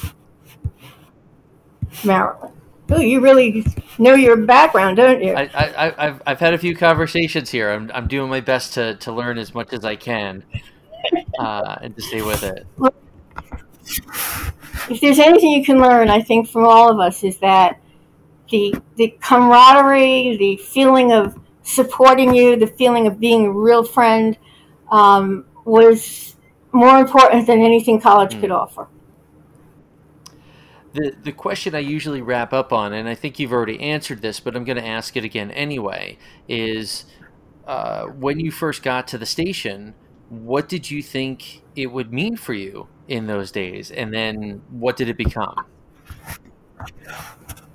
Marilyn. 2.04 2.52
Oh, 2.88 3.00
you 3.00 3.20
really 3.20 3.64
know 3.98 4.14
your 4.14 4.36
background, 4.36 4.96
don't 4.96 5.22
you? 5.22 5.32
I, 5.32 5.50
I, 5.54 6.06
I've, 6.06 6.22
I've 6.26 6.38
had 6.38 6.54
a 6.54 6.58
few 6.58 6.76
conversations 6.76 7.50
here. 7.50 7.70
I'm, 7.70 7.90
I'm 7.92 8.06
doing 8.06 8.30
my 8.30 8.40
best 8.40 8.74
to, 8.74 8.94
to 8.96 9.12
learn 9.12 9.38
as 9.38 9.54
much 9.54 9.72
as 9.72 9.84
I 9.84 9.96
can 9.96 10.44
uh, 11.40 11.76
and 11.82 11.96
to 11.96 12.02
stay 12.02 12.22
with 12.22 12.44
it. 12.44 12.66
If 14.88 15.00
there's 15.00 15.18
anything 15.18 15.50
you 15.50 15.64
can 15.64 15.80
learn, 15.80 16.10
I 16.10 16.22
think, 16.22 16.48
from 16.48 16.64
all 16.64 16.88
of 16.88 17.00
us 17.00 17.24
is 17.24 17.38
that 17.38 17.80
the, 18.50 18.74
the 18.94 19.16
camaraderie, 19.20 20.36
the 20.36 20.56
feeling 20.58 21.12
of 21.12 21.36
supporting 21.62 22.34
you, 22.34 22.54
the 22.54 22.68
feeling 22.68 23.08
of 23.08 23.18
being 23.18 23.46
a 23.46 23.50
real 23.50 23.82
friend 23.82 24.38
um, 24.92 25.44
was 25.64 26.36
more 26.70 26.98
important 26.98 27.48
than 27.48 27.60
anything 27.62 28.00
college 28.00 28.34
mm. 28.34 28.40
could 28.40 28.52
offer 28.52 28.86
the 30.96 31.14
the 31.22 31.32
question 31.32 31.74
I 31.74 31.80
usually 31.80 32.22
wrap 32.22 32.52
up 32.52 32.72
on, 32.72 32.92
and 32.92 33.08
I 33.08 33.14
think 33.14 33.38
you've 33.38 33.52
already 33.52 33.80
answered 33.80 34.22
this, 34.22 34.40
but 34.40 34.56
I'm 34.56 34.64
going 34.64 34.78
to 34.78 34.86
ask 34.86 35.16
it 35.16 35.24
again 35.24 35.50
anyway, 35.52 36.18
is 36.48 37.04
uh, 37.66 38.06
when 38.06 38.40
you 38.40 38.50
first 38.50 38.82
got 38.82 39.06
to 39.08 39.18
the 39.18 39.26
station, 39.26 39.94
what 40.28 40.68
did 40.68 40.90
you 40.90 41.02
think 41.02 41.62
it 41.76 41.86
would 41.86 42.12
mean 42.12 42.36
for 42.36 42.54
you 42.54 42.88
in 43.08 43.26
those 43.26 43.52
days, 43.52 43.90
and 43.90 44.12
then 44.12 44.62
what 44.70 44.96
did 44.96 45.08
it 45.08 45.16
become? 45.16 45.66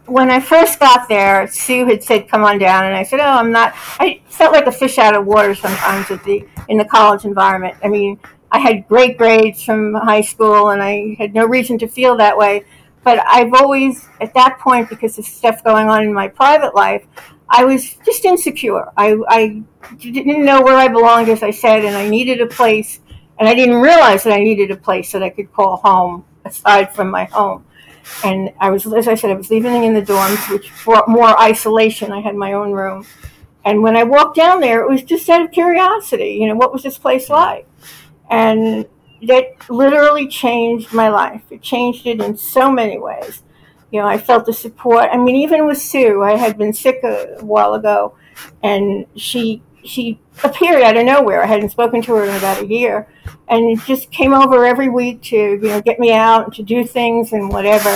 When 0.08 0.30
I 0.30 0.40
first 0.40 0.80
got 0.80 1.08
there, 1.08 1.48
Sue 1.48 1.86
had 1.86 2.04
said, 2.04 2.28
"Come 2.28 2.44
on 2.44 2.58
down," 2.58 2.86
and 2.86 2.96
I 2.96 3.04
said, 3.04 3.20
"Oh, 3.20 3.24
I'm 3.24 3.52
not." 3.52 3.74
I 4.00 4.22
felt 4.26 4.52
like 4.52 4.66
a 4.66 4.72
fish 4.72 4.98
out 4.98 5.16
of 5.16 5.26
water 5.26 5.56
sometimes 5.56 6.10
with 6.10 6.24
the 6.24 6.46
in 6.68 6.78
the 6.78 6.86
college 6.86 7.24
environment. 7.24 7.76
I 7.84 7.88
mean, 7.88 8.20
I 8.52 8.60
had 8.60 8.88
great 8.88 9.18
grades 9.18 9.64
from 9.64 9.94
high 9.94 10.22
school, 10.22 10.70
and 10.72 10.82
I 10.82 11.16
had 11.18 11.34
no 11.34 11.46
reason 11.46 11.78
to 11.80 11.88
feel 11.88 12.18
that 12.18 12.38
way 12.38 12.66
but 13.04 13.24
I've 13.28 13.54
always, 13.54 14.08
at 14.20 14.34
that 14.34 14.60
point, 14.60 14.90
because 14.90 15.18
of 15.18 15.26
stuff 15.26 15.64
going 15.64 15.88
on 15.88 16.04
in 16.04 16.14
my 16.14 16.28
private 16.28 16.76
life, 16.76 17.06
I 17.50 17.66
was 17.66 17.96
just 18.06 18.24
insecure. 18.24 18.92
I, 18.96 19.18
I 19.28 19.64
didn't 19.98 20.46
know 20.46 20.62
where 20.62 20.78
I 20.78 20.88
belonged, 20.88 21.30
as 21.30 21.44
I 21.44 21.52
said, 21.52 21.84
and 21.84 21.96
I 21.96 22.08
needed 22.08 22.42
a 22.42 22.48
place, 22.48 23.00
and 23.40 23.50
I 23.50 23.56
didn't 23.56 23.78
realize 23.78 24.24
that 24.24 24.34
I 24.34 24.44
needed 24.44 24.72
a 24.72 24.78
place 24.78 25.12
that 25.12 25.24
I 25.24 25.30
could 25.30 25.52
call 25.52 25.78
home 25.78 26.26
aside 26.46 26.94
from 26.94 27.10
my 27.10 27.26
home. 27.26 27.66
And 28.24 28.54
I 28.60 28.70
was, 28.70 28.86
as 28.94 29.08
I 29.08 29.16
said, 29.16 29.32
I 29.32 29.36
was 29.36 29.50
living 29.50 29.84
in 29.84 29.94
the 29.94 30.02
dorms, 30.02 30.50
which 30.52 30.72
brought 30.84 31.08
more 31.08 31.40
isolation. 31.42 32.12
I 32.12 32.20
had 32.20 32.36
my 32.36 32.54
own 32.54 32.72
room. 32.72 33.06
And 33.64 33.84
when 33.84 33.96
I 33.96 34.04
walked 34.04 34.36
down 34.36 34.60
there, 34.60 34.82
it 34.82 34.90
was 34.90 35.04
just 35.04 35.30
out 35.30 35.44
of 35.44 35.52
curiosity. 35.52 36.38
You 36.40 36.48
know, 36.48 36.56
what 36.56 36.74
was 36.74 36.84
this 36.84 36.98
place 36.98 37.30
like? 37.30 37.68
And 38.30 38.86
that 39.24 39.70
literally 39.70 40.28
changed 40.28 40.94
my 40.94 41.10
life. 41.10 41.44
It 41.50 41.62
changed 41.62 42.08
it 42.08 42.22
in 42.22 42.38
so 42.38 42.72
many 42.72 42.98
ways. 42.98 43.44
You 43.92 44.02
know, 44.02 44.08
I 44.08 44.18
felt 44.18 44.46
the 44.46 44.54
support. 44.54 45.10
I 45.12 45.18
mean, 45.18 45.36
even 45.36 45.68
with 45.68 45.78
Sue, 45.78 46.24
I 46.24 46.36
had 46.36 46.58
been 46.58 46.74
sick 46.74 47.02
a 47.04 47.38
while 47.42 47.74
ago, 47.74 48.16
and 48.64 49.06
she 49.16 49.62
she 49.84 50.20
appeared 50.44 50.82
out 50.82 50.96
of 50.96 51.06
nowhere. 51.06 51.44
I 51.44 51.48
hadn't 51.48 51.70
spoken 51.70 52.02
to 52.04 52.14
her 52.14 52.26
in 52.26 52.36
about 52.36 52.62
a 52.62 52.68
year, 52.68 53.08
and 53.50 53.80
just 53.82 54.12
came 54.12 54.34
over 54.34 54.66
every 54.66 54.90
week 54.90 55.22
to 55.24 55.36
you 55.36 55.62
know 55.62 55.82
get 55.82 56.00
me 56.00 56.14
out 56.14 56.46
and 56.46 56.54
to 56.56 56.64
do 56.64 56.86
things 56.86 57.34
and 57.34 57.52
whatever. 57.52 57.96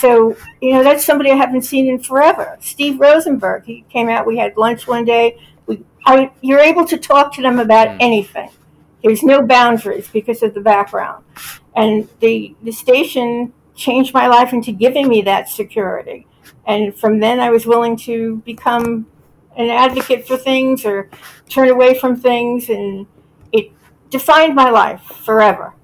So 0.00 0.36
you 0.60 0.74
know, 0.74 0.84
that's 0.84 1.04
somebody 1.04 1.30
I 1.30 1.36
haven't 1.36 1.62
seen 1.62 1.88
in 1.88 1.98
forever. 1.98 2.58
Steve 2.60 3.00
Rosenberg. 3.00 3.64
He 3.64 3.84
came 3.88 4.08
out. 4.08 4.26
We 4.26 4.36
had 4.36 4.56
lunch 4.56 4.86
one 4.86 5.04
day. 5.04 5.38
We, 5.66 5.82
I, 6.04 6.30
you're 6.42 6.60
able 6.60 6.84
to 6.86 6.98
talk 6.98 7.32
to 7.34 7.42
them 7.42 7.58
about 7.58 7.88
mm. 7.88 7.96
anything 8.00 8.50
there's 9.02 9.22
no 9.22 9.42
boundaries 9.42 10.08
because 10.08 10.42
of 10.42 10.54
the 10.54 10.60
background. 10.60 11.24
And 11.74 12.08
the, 12.20 12.54
the 12.62 12.72
station 12.72 13.52
changed 13.74 14.14
my 14.14 14.26
life 14.26 14.52
into 14.52 14.72
giving 14.72 15.08
me 15.08 15.22
that 15.22 15.48
security. 15.48 16.26
And 16.66 16.94
from 16.94 17.20
then, 17.20 17.40
I 17.40 17.50
was 17.50 17.66
willing 17.66 17.96
to 17.98 18.36
become 18.44 19.06
an 19.56 19.68
advocate 19.68 20.26
for 20.26 20.36
things 20.36 20.84
or 20.84 21.10
turn 21.48 21.68
away 21.68 21.98
from 21.98 22.16
things. 22.16 22.68
And 22.68 23.06
it 23.52 23.72
defined 24.10 24.54
my 24.54 24.70
life 24.70 25.02
forever. 25.02 25.74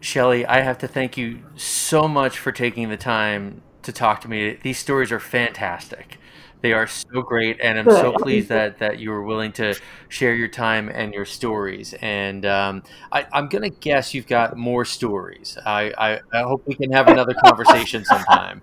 Shelly, 0.00 0.44
I 0.44 0.62
have 0.62 0.78
to 0.78 0.88
thank 0.88 1.16
you 1.16 1.44
so 1.54 2.08
much 2.08 2.36
for 2.36 2.50
taking 2.50 2.88
the 2.88 2.96
time 2.96 3.62
to 3.82 3.92
talk 3.92 4.20
to 4.22 4.28
me. 4.28 4.58
These 4.62 4.78
stories 4.78 5.12
are 5.12 5.20
fantastic. 5.20 6.18
They 6.62 6.72
are 6.72 6.86
so 6.86 7.22
great, 7.22 7.58
and 7.60 7.76
I'm 7.76 7.90
so 7.90 8.12
pleased 8.12 8.48
that 8.48 8.78
that 8.78 9.00
you 9.00 9.10
were 9.10 9.22
willing 9.22 9.52
to 9.54 9.74
share 10.08 10.34
your 10.34 10.48
time 10.48 10.88
and 10.88 11.12
your 11.12 11.24
stories. 11.24 11.92
And 12.00 12.46
um, 12.46 12.84
I, 13.10 13.26
am 13.32 13.48
gonna 13.48 13.68
guess 13.68 14.14
you've 14.14 14.28
got 14.28 14.56
more 14.56 14.84
stories. 14.84 15.58
I, 15.66 15.92
I, 15.98 16.20
I 16.32 16.42
hope 16.42 16.66
we 16.66 16.76
can 16.76 16.92
have 16.92 17.08
another 17.08 17.34
conversation 17.44 18.04
sometime. 18.04 18.62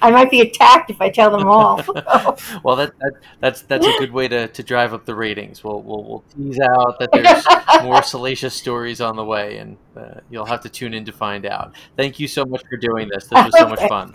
I 0.00 0.10
might 0.10 0.30
be 0.30 0.40
attacked 0.40 0.90
if 0.90 1.00
I 1.00 1.10
tell 1.10 1.30
them 1.36 1.46
all. 1.46 1.76
well, 2.64 2.76
that, 2.76 2.98
that, 2.98 3.12
that's 3.40 3.62
that's 3.62 3.86
a 3.86 3.98
good 3.98 4.12
way 4.12 4.28
to, 4.28 4.48
to 4.48 4.62
drive 4.62 4.94
up 4.94 5.04
the 5.04 5.14
ratings. 5.14 5.62
We'll, 5.64 5.82
we'll, 5.82 6.04
we'll 6.04 6.24
tease 6.36 6.60
out 6.60 6.98
that 7.00 7.10
there's 7.12 7.44
more 7.84 8.02
salacious 8.02 8.54
stories 8.54 9.00
on 9.00 9.16
the 9.16 9.24
way, 9.24 9.58
and 9.58 9.76
uh, 9.96 10.20
you'll 10.30 10.46
have 10.46 10.60
to 10.62 10.68
tune 10.68 10.94
in 10.94 11.04
to 11.06 11.12
find 11.12 11.44
out. 11.44 11.74
Thank 11.96 12.20
you 12.20 12.28
so 12.28 12.44
much 12.44 12.62
for 12.70 12.76
doing 12.76 13.08
this. 13.08 13.24
This 13.26 13.44
was 13.44 13.58
so 13.58 13.68
much 13.68 13.80
fun. 13.88 14.14